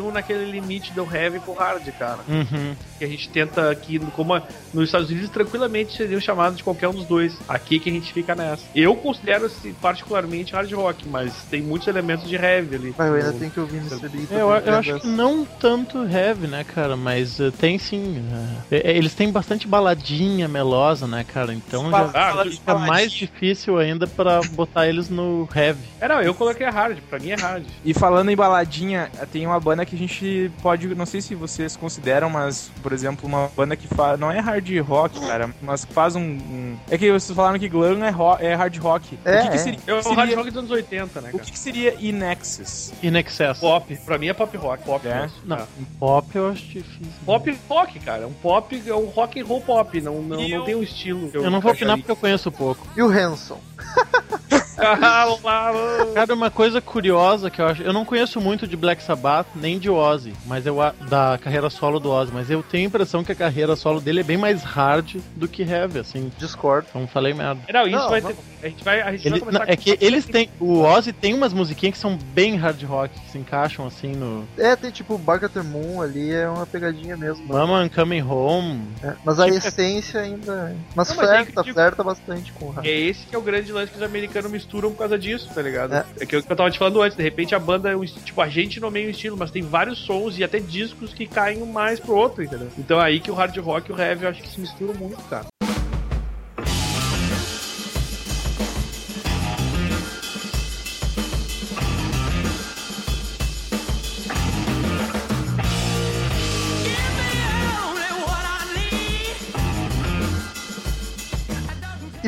[0.06, 2.20] naquele limite do heavy pro hard, cara.
[2.28, 2.38] assim.
[2.56, 2.76] Uhum.
[2.98, 4.44] Que a gente tenta aqui, como a-
[4.74, 7.38] nos Estados Unidos, tranquilamente seriam chamados de qualquer um dos dois.
[7.48, 8.64] Aqui que a gente fica nessa.
[8.76, 12.96] Eu considero esse particularmente hard rock, mas tem muitos elementos de heavy ali.
[12.98, 14.00] Mas eu ainda No- tenho que ouvir Mr.
[14.00, 16.96] Pra É, eu, eu acho que não tanto heavy, né, cara?
[16.96, 18.24] Mas eh, tem sim.
[18.72, 21.54] eh, eles têm bastante baladinha melosa, né, cara?
[21.54, 25.80] Então já Ah, fica mais difícil ainda pra botar eles no heavy.
[26.00, 27.64] É, não, eu coloquei a hard, pra mim é hard.
[27.86, 30.88] E falando em baladinha, tem uma banda que a gente pode.
[30.94, 34.20] Não sei se vocês consideram, mas, por exemplo, uma banda que faz.
[34.20, 36.22] Não é hard rock, cara, mas que faz um.
[36.22, 39.18] um- É que vocês falaram que Glam é, ro- é hard rock.
[39.26, 39.58] É, o que, que é.
[39.58, 41.44] seria, Eu seria- hard rock dos anos 80, né, o cara?
[41.44, 42.92] que, que seria Inexus?
[43.02, 43.60] In Excess.
[43.60, 44.84] Pop, pra mim é pop rock.
[44.84, 45.22] Pop, É?
[45.22, 45.38] mesmo.
[45.46, 45.66] Não, É.
[46.00, 47.08] pop eu acho difícil.
[47.26, 48.28] Pop rock, cara.
[48.28, 50.02] Um pop é um rock and roll pop.
[50.02, 51.30] Não, não, E não eu- tem um estilo.
[51.32, 52.86] que Eu não vou opinar porque eu conheço pouco.
[52.96, 53.60] E o Hanson?
[56.14, 57.82] Cara, uma coisa curiosa que eu acho.
[57.84, 61.70] Eu não conheço muito de Black Sabbath nem de Ozzy, mas eu a- da carreira
[61.70, 64.38] solo do Ozzy, mas eu tenho a impressão que a carreira solo dele é bem
[64.38, 66.32] mais hard do que heavy, assim.
[66.38, 66.88] Discord.
[66.90, 67.62] Então falei merda.
[67.74, 68.30] Não, isso Não, vai não.
[68.32, 68.38] ter.
[68.64, 70.50] A gente vai, a gente Ele- vai começar não, é que eles têm.
[70.60, 74.48] O Ozzy tem umas musiquinhas que são bem hard rock, que se encaixam assim no.
[74.58, 77.46] É, tem tipo o Barker Moon ali, é uma pegadinha mesmo.
[77.48, 78.82] Mama I'm Coming Home.
[79.04, 80.76] É, mas a Tipo- essência ainda.
[80.96, 82.88] Mas Não, mas é flerta, tipo- flerta bastante com o rap.
[82.88, 85.62] É esse que é o grande lance que os americanos misturam por causa disso, tá
[85.62, 85.94] ligado?
[85.94, 86.06] É.
[86.20, 88.06] É, que o que eu tava te falando antes, de repente a banda é um,
[88.06, 91.62] tipo, a gente nomeia um estilo, mas tem vários sons e até discos que caem
[91.62, 92.70] um mais pro outro, entendeu?
[92.78, 94.94] Então é aí que o hard rock e o heavy eu acho que se misturam
[94.94, 95.46] muito, cara.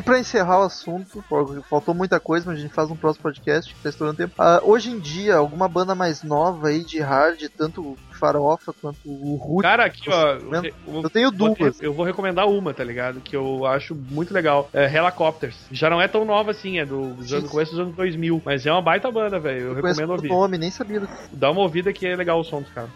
[0.09, 1.23] Pra encerrar o assunto,
[1.69, 4.33] faltou muita coisa, mas a gente faz um próximo podcast que tá estourando tempo.
[4.39, 9.35] Ah, hoje em dia, alguma banda mais nova aí de hard, tanto farofa quanto o
[9.35, 9.63] Rude.
[9.63, 10.33] Cara, aqui, ó.
[10.35, 11.81] Eu- Eu tenho vou- duas.
[11.81, 13.21] Eu vou recomendar uma, tá ligado?
[13.21, 14.69] Que eu acho muito legal.
[14.73, 15.55] É Helicopters.
[15.71, 17.41] Já não é tão nova assim, é do Sim.
[17.47, 18.41] começo dos anos 2000.
[18.45, 19.59] Mas é uma baita banda, velho.
[19.59, 20.27] Eu, Eu recomendo ouvir.
[20.29, 22.89] nome, nem sabia do Dá uma ouvida que é legal o som dos caras.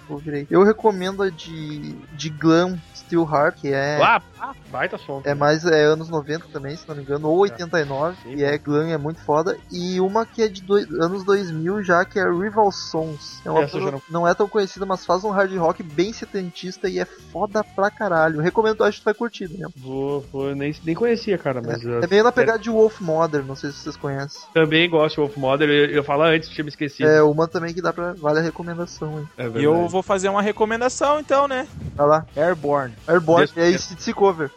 [0.50, 4.00] eu recomendo a de, de Glam Steel Heart, que é.
[4.02, 5.22] Ah, ah, baita som.
[5.26, 8.58] É mais é, anos 90 também, se não me engano, ou 89, Sim, e é
[8.58, 9.58] glam, é muito foda.
[9.72, 13.42] E uma que é de dois, anos 2000 já, que é Rival Sons.
[13.46, 14.28] É uma Essa já banda- não...
[14.28, 18.40] é tão conhecida, mas faz um hard rock bem setentista e é foda pra caralho.
[18.42, 19.68] Recomendo, acho que tu vai curtir, né?
[19.78, 23.44] Vou, vou, nem, nem conhecia, cara, mas eu É meio na pegada de Wolf Mother,
[23.44, 24.42] não sei se vocês conhecem.
[24.54, 25.70] também gosto de Wolf Mother.
[25.70, 27.08] Eu, eu falar antes, tinha me esquecido.
[27.08, 28.14] É uma também que dá pra.
[28.14, 29.30] Vale a recomendação, hein?
[29.38, 29.66] É E verdade.
[29.66, 31.68] eu vou fazer uma recomendação então, né?
[31.96, 32.26] Vai lá.
[32.36, 32.96] Airborne.
[33.08, 34.50] Airborne, Deixa- é esse cover.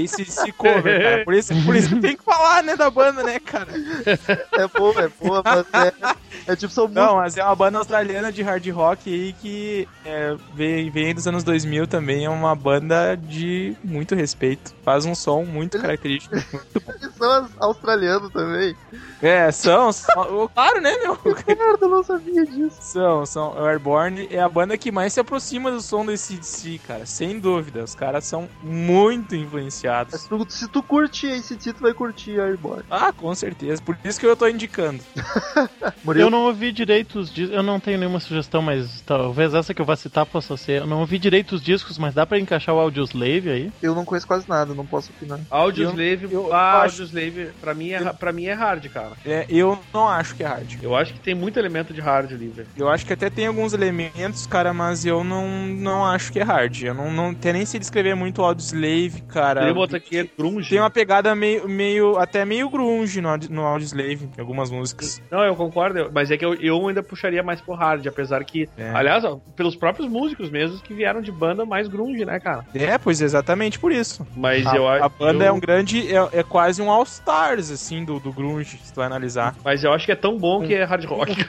[0.00, 1.24] Esse se cover, cara.
[1.24, 3.68] Por isso, por isso que tem que falar, né, da banda, né, cara?
[4.52, 5.92] É boa, é boa, mas é,
[6.46, 10.36] é tipo, são Não, mas é uma banda australiana de hard rock aí que é,
[10.54, 12.24] vem, vem dos anos 2000 também.
[12.24, 14.74] É uma banda de muito respeito.
[14.84, 16.34] Faz um som muito característico.
[16.34, 18.74] músicas são australianos também.
[19.20, 19.92] É, são.
[19.92, 21.18] são claro, né, meu?
[21.46, 22.76] Merda, eu não sabia disso.
[22.80, 23.52] São, são.
[23.54, 27.06] O Airborne é a banda que mais se aproxima do som do ACDC, cara.
[27.06, 27.84] Sem dúvida.
[27.84, 30.12] Os caras são muito influenciados.
[30.12, 32.82] Mas tu- se tu curte esse tu vai curtir Airborne.
[32.90, 33.80] Ah, com certeza.
[33.82, 35.02] Por isso que eu tô indicando.
[36.04, 37.54] Murilo, Eu não ouvi direito os discos.
[37.54, 40.80] Eu não tenho nenhuma sugestão, mas talvez essa que eu vou citar possa ser.
[40.80, 43.72] Eu não ouvi direito os discos, mas dá pra encaixar o Audioslave aí?
[43.82, 45.40] eu não conheço quase nada, não posso opinar.
[45.50, 49.12] Audioslave, eu ah, acho- Audioslave, pra mim, é, pra mim é hard, cara.
[49.24, 50.82] É, eu não acho que é hard.
[50.82, 52.68] Eu acho que tem muito elemento de hard ali, velho.
[52.76, 56.42] Eu acho que até tem alguns elementos, cara, mas eu não, não acho que é
[56.42, 56.82] hard.
[56.82, 59.64] Eu não, não tenho nem se descrever muito o Audioslave, cara.
[59.64, 60.70] Ele botou aqui é grunge.
[60.70, 65.20] Tem uma pegada meio, meio até meio grunge no, no Audioslave, em algumas músicas.
[65.30, 68.44] Não, eu concordo, eu- mas é que eu, eu ainda puxaria mais pro hard, apesar
[68.44, 68.90] que, É.
[68.94, 72.64] aliás, ó, pelos próprios músicos mesmos que vieram de banda mais grunge, né, cara?
[72.74, 74.26] É, pois exatamente por isso.
[74.36, 77.02] Mas A, eu acho a banda eu- é um grande, é, é quase um All
[77.02, 79.54] Stars, assim, do, do grunge, se tu vai analisar.
[79.64, 81.34] Mas eu acho que é tão bom que é hard rock.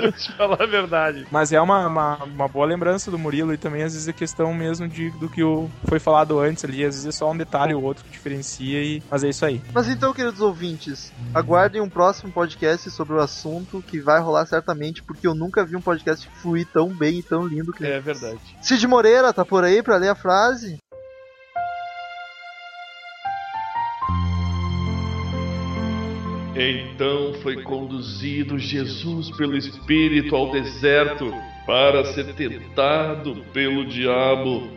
[0.00, 1.26] Deixa eu falar a verdade.
[1.30, 4.52] Mas é uma, uma, uma boa lembrança do Murilo e também às vezes a questão
[4.54, 7.36] mesmo de, do que o, foi falado falado antes ali, às vezes é só um
[7.36, 9.02] detalhe ou outro que diferencia, e...
[9.10, 9.60] mas é isso aí.
[9.72, 15.02] Mas então, queridos ouvintes, aguardem um próximo podcast sobre o assunto que vai rolar certamente,
[15.02, 18.38] porque eu nunca vi um podcast fluir tão bem e tão lindo que É verdade.
[18.62, 20.78] Cid Moreira, tá por aí pra ler a frase?
[26.56, 31.34] Então foi conduzido Jesus pelo Espírito ao deserto
[31.66, 34.70] para ser tentado pelo diabo.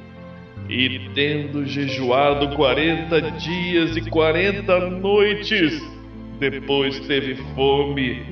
[0.68, 5.80] E tendo jejuado quarenta dias e quarenta noites,
[6.39, 8.25] depois teve fome.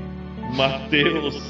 [0.54, 1.42] Mateus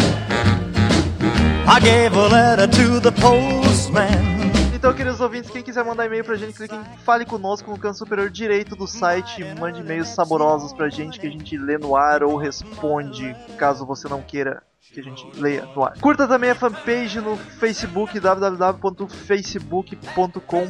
[1.67, 4.34] I gave a letter to the postman.
[4.85, 7.97] Então, queridos ouvintes, quem quiser mandar e-mail pra gente, clique em Fale Conosco no canto
[7.97, 9.43] superior direito do site.
[9.59, 14.07] Mande e-mails saborosos pra gente que a gente lê no ar ou responde, caso você
[14.11, 14.63] não queira
[14.93, 15.99] que a gente leia no ar.
[15.99, 20.67] Curta também a fanpage no Facebook, www.facebook.com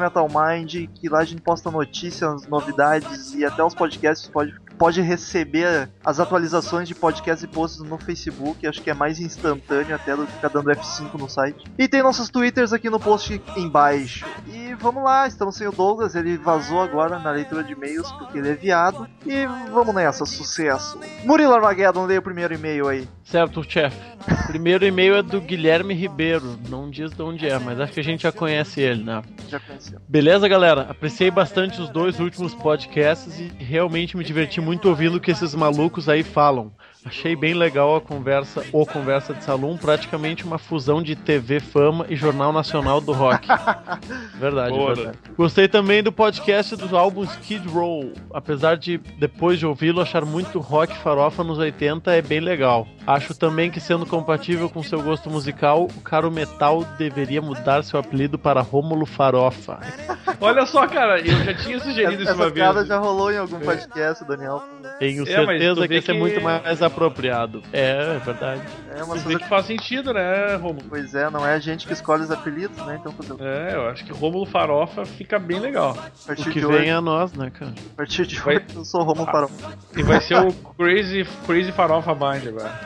[0.00, 5.02] Metal Mind, que lá a gente posta notícias, novidades e até os podcasts pode, pode
[5.02, 10.16] receber as atualizações de podcasts e posts no Facebook, acho que é mais instantâneo até
[10.16, 11.70] do que ficar dando F5 no site.
[11.78, 14.24] E tem nossos twitters aqui no post embaixo.
[14.48, 18.38] E vamos lá, estamos sem o Douglas, ele vazou agora na leitura de e-mails porque
[18.38, 19.06] ele é viado.
[19.26, 20.98] E vamos nessa, sucesso.
[21.26, 23.06] Murilo Armageddon, leia o primeiro e-mail aí.
[23.30, 23.96] Certo, chefe.
[24.48, 26.58] Primeiro e-mail é do Guilherme Ribeiro.
[26.68, 29.22] Não diz de onde é, mas acho que a gente já conhece ele, né?
[29.48, 30.00] Já conheceu.
[30.08, 30.88] Beleza, galera?
[30.90, 35.54] Apreciei bastante os dois últimos podcasts e realmente me diverti muito ouvindo o que esses
[35.54, 36.72] malucos aí falam.
[37.04, 42.04] Achei bem legal a conversa, ou conversa de salão, praticamente uma fusão de TV Fama
[42.08, 43.48] e Jornal Nacional do Rock.
[44.38, 45.18] verdade, Boa, verdade.
[45.36, 48.12] Gostei também do podcast dos álbuns Kid Roll.
[48.34, 52.86] Apesar de, depois de ouvi-lo, achar muito rock farofa nos 80, é bem legal.
[53.06, 57.98] Acho também que, sendo compatível com seu gosto musical, o Caro Metal deveria mudar seu
[57.98, 59.80] apelido para Rômulo Farofa.
[60.40, 62.86] Olha só, cara, eu já tinha sugerido isso Essa uma vez.
[62.86, 64.62] já rolou em algum podcast, Daniel.
[65.00, 67.62] Tenho É, certeza que esse é muito mais apropriado.
[67.72, 68.60] É, é verdade.
[68.94, 69.38] É uma coisa...
[69.38, 70.84] que faz sentido, né, Romulo?
[70.88, 72.98] Pois é, não é a gente que escolhe os apelidos, né?
[73.00, 75.90] Então, fazer o- É, eu acho que Rômulo Farofa fica bem legal.
[75.98, 77.72] a O partir que de vem hoje, a nós, né, cara?
[77.92, 79.50] a partir de Vai- hoje, eu sou Romulo Farol.
[79.96, 82.80] E vai ser o Crazy, Crazy Farofa Band agora.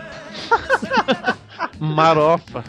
[1.81, 2.63] Marofa.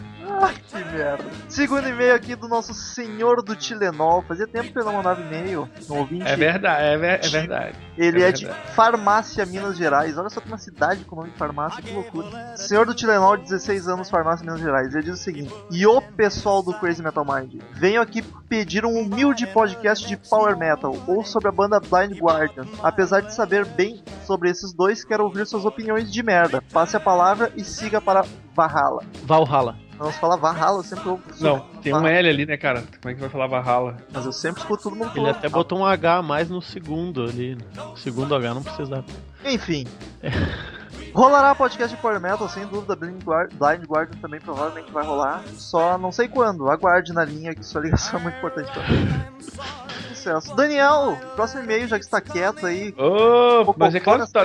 [1.48, 4.22] Segundo e-mail aqui do nosso senhor do Tilenol.
[4.22, 6.26] Fazia tempo que ele não mandava e-mail no ouvinte.
[6.26, 7.78] É verdade, é, ver- é verdade.
[7.96, 8.68] Ele é é, de verdade.
[8.74, 10.18] Farmácia, Minas Gerais.
[10.18, 12.56] Olha só que uma cidade com nome de farmácia, que loucura.
[12.56, 14.94] Senhor do Tilenol, 16 anos, Farmácia, Minas Gerais.
[14.94, 18.98] Ele diz o seguinte: E o pessoal do Crazy Metal Mind, venho aqui pedir um
[19.00, 22.64] humilde podcast de Power Metal ou sobre a banda Blind Guardian.
[22.82, 26.62] Apesar de saber bem sobre esses dois, quero ouvir suas opiniões de merda.
[26.72, 28.24] Passe a palavra e siga para
[28.54, 29.02] Valhalla.
[29.24, 29.76] Valhalla.
[29.98, 31.22] Não se fala Valhalla, eu sempre ouvo.
[31.40, 32.82] Não, tem um L ali, né, cara?
[33.00, 33.96] Como é que vai falar Valhalla?
[34.12, 37.22] Mas eu sempre escuto todo mundo Ele até botou um H a mais no segundo
[37.24, 37.54] ali.
[37.54, 37.62] né?
[37.92, 39.04] O segundo H não precisava.
[39.44, 39.86] Enfim.
[41.14, 42.94] Rolará podcast de Power Metal, sem dúvida.
[42.94, 45.42] Blind, Guard, Blind Guardian também provavelmente vai rolar.
[45.54, 46.68] Só não sei quando.
[46.68, 49.08] Aguarde na linha que sua ligação é muito importante pra mim.
[50.08, 50.54] Sucesso.
[50.54, 52.94] Daniel, próximo e-mail, já que está quieto aí.
[52.98, 54.44] Ô, mas é claro que tá.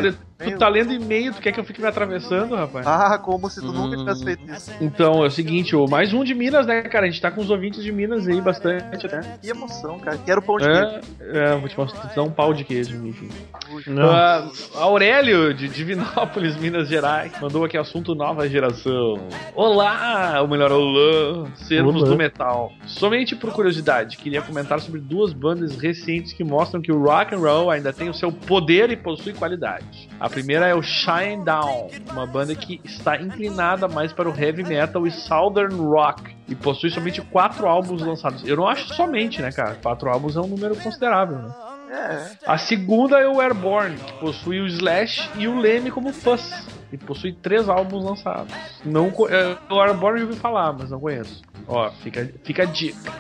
[0.50, 2.88] Tu tá lendo e-mail, tu quer que eu fique me atravessando, rapaz?
[2.88, 4.00] Ah, como se tu nunca Hum.
[4.00, 4.72] tivesse feito isso.
[4.80, 7.06] Então, é o seguinte, ô, mais um de Minas, né, cara?
[7.06, 9.38] A gente tá com os ouvintes de Minas aí bastante, né?
[9.42, 10.18] Que emoção, cara.
[10.18, 11.02] Quero pão de queijo.
[11.22, 13.30] É, é, vou te mostrar, te dar um pau de queijo, enfim.
[14.00, 19.28] Ah, Aurélio, de Divinópolis, Minas Gerais, mandou aqui assunto nova geração.
[19.56, 22.72] Olá, ou melhor, olá, servos do metal.
[22.86, 27.40] Somente por curiosidade, queria comentar sobre duas bandas recentes que mostram que o rock and
[27.40, 30.10] roll ainda tem o seu poder e possui qualidade.
[30.20, 34.64] A primeira é o Shine Down, uma banda que está inclinada mais para o heavy
[34.64, 36.36] metal e southern rock.
[36.48, 38.44] E possui somente quatro álbuns lançados.
[38.48, 39.76] Eu não acho somente, né, cara?
[39.82, 41.54] Quatro álbuns é um número considerável, né?
[41.92, 46.66] É, A segunda é o Airborne, que possui o Slash e o Leme como fãs.
[46.92, 48.54] E possui três álbuns lançados.
[48.84, 51.42] Não, é, o Airborne eu ouvi falar, mas não conheço.
[51.68, 53.12] Ó, fica, fica a dica.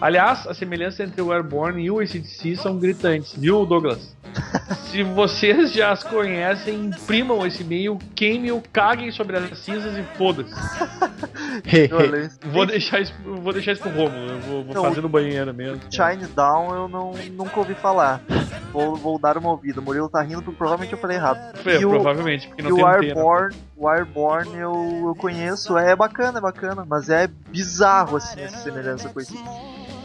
[0.00, 4.16] Aliás, a semelhança entre o Airborne e o ACDC são gritantes, viu, Douglas?
[4.90, 10.52] Se vocês já as conhecem, imprimam esse e-mail, queimem-o, caguem sobre as cinzas e foda-se.
[12.50, 15.52] Vou deixar isso, vou deixar isso pro Romulo, eu vou, vou Então, fazer no banheiro
[15.54, 15.80] mesmo.
[15.90, 18.20] Chine Down eu não, nunca ouvi falar.
[18.72, 19.80] Vou, vou dar uma ouvida.
[19.80, 21.56] O Murilo tá rindo porque provavelmente eu falei errado.
[21.58, 23.11] Foi, e o- provavelmente, porque não tem o antena.
[23.18, 28.58] Airborne, o Airborne eu, eu conheço, é bacana, é bacana, mas é bizarro assim essa
[28.58, 29.34] semelhança com esse.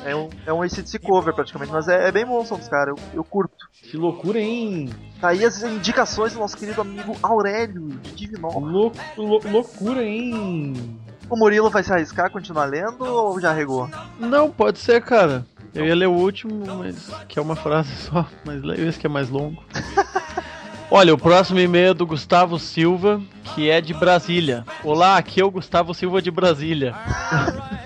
[0.06, 2.68] É um, é um ACDC cover praticamente, mas é, é bem bom o som dos
[2.70, 3.56] caras, eu, eu curto.
[3.84, 4.90] Que loucura, hein?
[5.20, 8.60] Tá aí as indicações do nosso querido amigo Aurélio de Divinol.
[8.60, 10.98] Lou- lou- loucura, hein?
[11.30, 13.90] O Murilo vai se arriscar, continuar lendo ou já regou?
[14.20, 15.46] Não, pode ser, cara.
[15.76, 19.08] Eu ia ler o último, mas que é uma frase só, mas leio esse que
[19.08, 19.62] é mais longo.
[20.90, 23.22] Olha, o próximo e-mail é do Gustavo Silva,
[23.54, 24.66] que é de Brasília.
[24.86, 26.96] Olá, aqui é o Gustavo Silva de Brasília.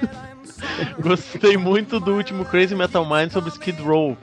[1.02, 4.16] Gostei muito do último Crazy Metal Mind sobre Skid Row.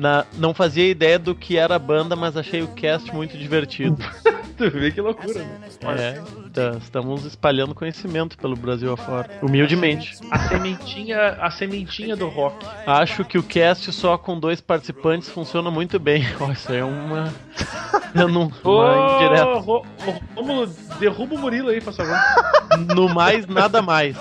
[0.00, 3.96] Na- não fazia ideia do que era a banda, mas achei o cast muito divertido.
[4.56, 5.58] Tu vê que loucura, né?
[5.96, 6.20] É,
[6.52, 9.30] tá- estamos espalhando conhecimento pelo Brasil afora.
[9.40, 10.18] Humildemente.
[10.30, 12.66] A sementinha, a sementinha do rock.
[12.86, 16.24] Acho que o cast só com dois participantes funciona muito bem.
[16.38, 17.32] Ó, isso aí é uma.
[18.14, 18.52] Eu não.
[18.62, 19.46] Uma indireta.
[19.70, 19.84] Ô, ô,
[20.36, 20.66] Rômulo,
[20.98, 22.16] derruba o Murilo aí, por favor.
[22.94, 24.14] No mais, nada mais.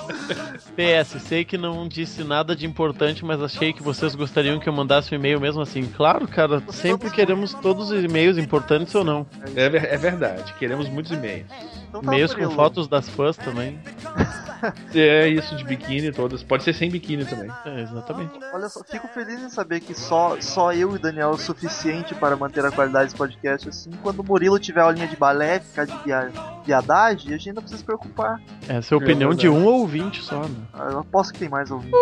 [0.79, 4.71] PS, sei que não disse nada de importante, mas achei que vocês gostariam que eu
[4.71, 5.85] mandasse um e-mail mesmo assim.
[5.85, 9.27] Claro, cara, sempre queremos todos os e-mails, importantes ou não.
[9.57, 11.47] É, é verdade, queremos muitos e-mails.
[11.89, 13.79] Então tá, E-mails com fotos das fãs também.
[14.93, 16.43] É isso de biquíni todas.
[16.43, 17.49] Pode ser sem biquíni também.
[17.65, 18.37] É, exatamente.
[18.53, 21.37] Olha só, fico feliz em saber que só, só eu e o Daniel é o
[21.37, 23.89] suficiente para manter a qualidade desse podcast assim.
[24.03, 26.29] Quando o Murilo tiver aulinha de balé, ficar de via,
[26.65, 28.41] viadagem, a gente não precisa se preocupar.
[28.67, 30.55] Essa é a opinião de um ouvinte só, né?
[30.73, 31.97] Ah, Eu aposto que tem mais ouvintes.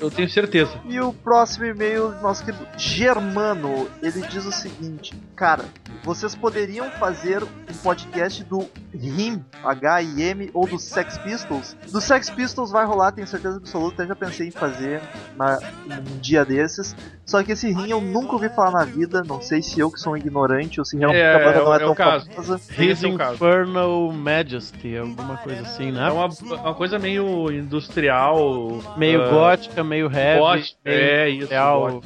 [0.00, 0.72] Eu tenho certeza.
[0.86, 5.64] E o próximo e-mail do nosso querido Germano, ele diz o seguinte: Cara,
[6.02, 11.76] vocês poderiam fazer um podcast do RIM, H-I-M, ou do Sex Pistols?
[11.90, 15.02] Do Sex Pistols vai rolar, tenho certeza absoluta, até já pensei em fazer
[15.36, 15.58] na,
[15.88, 16.94] um dia desses.
[17.26, 19.98] Só que esse RIM eu nunca ouvi falar na vida, não sei se eu que
[19.98, 21.94] sou um ignorante ou se realmente É, a banda é o- não é, é tão
[21.94, 22.30] caso.
[22.30, 22.60] famosa.
[22.78, 23.34] His é caso.
[23.34, 26.08] Infernal Majesty, alguma coisa assim, né?
[26.08, 26.28] É uma,
[26.60, 28.78] uma coisa meio industrial.
[28.96, 30.40] Meio ah, gótica, meio heavy.
[30.40, 31.50] gótica, meio é, isso.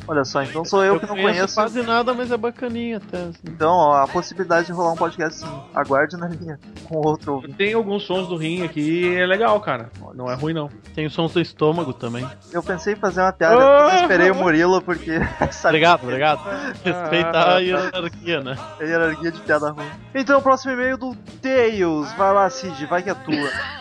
[0.06, 1.54] Olha só, então sou eu, que não conheço.
[1.54, 3.18] quase nada, mas é bacaninha até.
[3.18, 3.38] assim.
[3.44, 5.60] Então, ó, a possibilidade de rolar um podcast sim.
[5.74, 7.54] Aguarde na linha com outro ouvinte.
[7.54, 9.90] Tem alguns sons do rim aqui e é legal, cara.
[10.14, 10.68] Não é ruim, não.
[10.94, 12.26] Tem os sons do estômago também.
[12.52, 13.88] Eu pensei em fazer uma piada, Ah!
[13.92, 15.18] mas esperei o Murilo porque
[15.52, 16.40] sabia Obrigado, obrigado.
[16.84, 18.56] Respeitar a hierarquia, né?
[18.80, 19.86] a hierarquia de piada ruim.
[20.14, 22.12] Então, o próximo e-mail do Tails.
[22.14, 23.50] Vai lá, Cid, vai que é tua.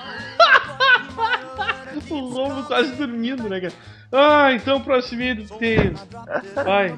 [2.12, 3.74] O Romulo quase dormindo, né, cara?
[4.12, 6.00] Ah, então próximo e-mail do Tails.
[6.56, 6.96] Vai.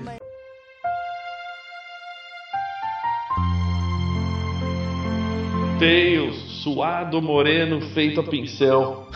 [5.80, 9.08] Tails, suado, moreno, feito a pincel.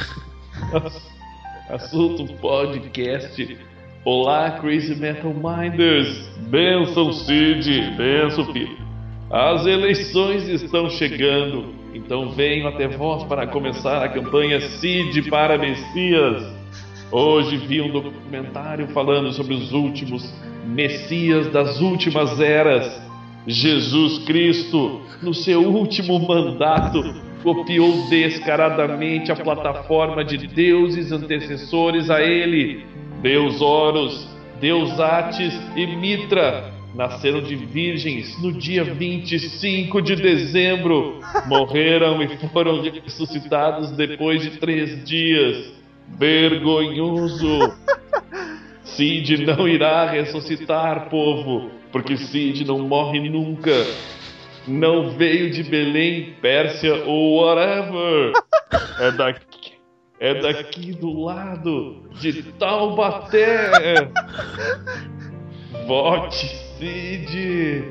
[1.69, 3.57] Assunto podcast.
[4.05, 6.29] Olá, Crazy Metal Minders.
[6.47, 7.97] Benção, Cid.
[7.97, 8.77] Benção, filho.
[9.29, 16.49] As eleições estão chegando, então venho até vós para começar a campanha Cid para Messias.
[17.11, 20.33] Hoje vi um documentário falando sobre os últimos
[20.65, 23.02] Messias das últimas eras.
[23.45, 27.01] Jesus Cristo, no seu último mandato,
[27.43, 32.85] copiou descaradamente a plataforma de deuses antecessores a ele.
[33.21, 34.27] Deus Horus,
[34.61, 41.19] Deus Atis e Mitra nasceram de virgens no dia 25 de dezembro.
[41.47, 45.73] Morreram e foram ressuscitados depois de três dias.
[46.17, 47.73] Vergonhoso!
[48.95, 53.71] Cid não irá ressuscitar, povo, porque Cid não morre nunca.
[54.67, 58.31] Não veio de Belém, Pérsia ou whatever.
[58.99, 59.73] É daqui,
[60.19, 63.71] é daqui do lado de Taubaté.
[65.87, 66.35] Vote
[66.77, 67.83] Cid.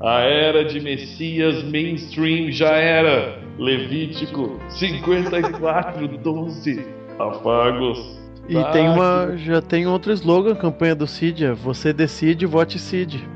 [0.00, 3.40] A era de Messias mainstream já era.
[3.58, 6.86] Levítico 54, 12.
[7.18, 8.17] Afagos.
[8.48, 9.36] E tem uma.
[9.36, 13.28] Já tem outro slogan, campanha do Cid, é Você decide, vote Cid.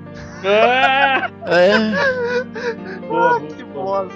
[0.42, 1.30] Ah!
[1.46, 1.78] É.
[3.06, 4.14] Boa, boa, que bosta.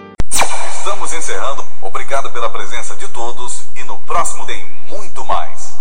[0.78, 1.64] Estamos encerrando.
[1.82, 5.55] Obrigado pela presença de todos e no próximo tem muito mais.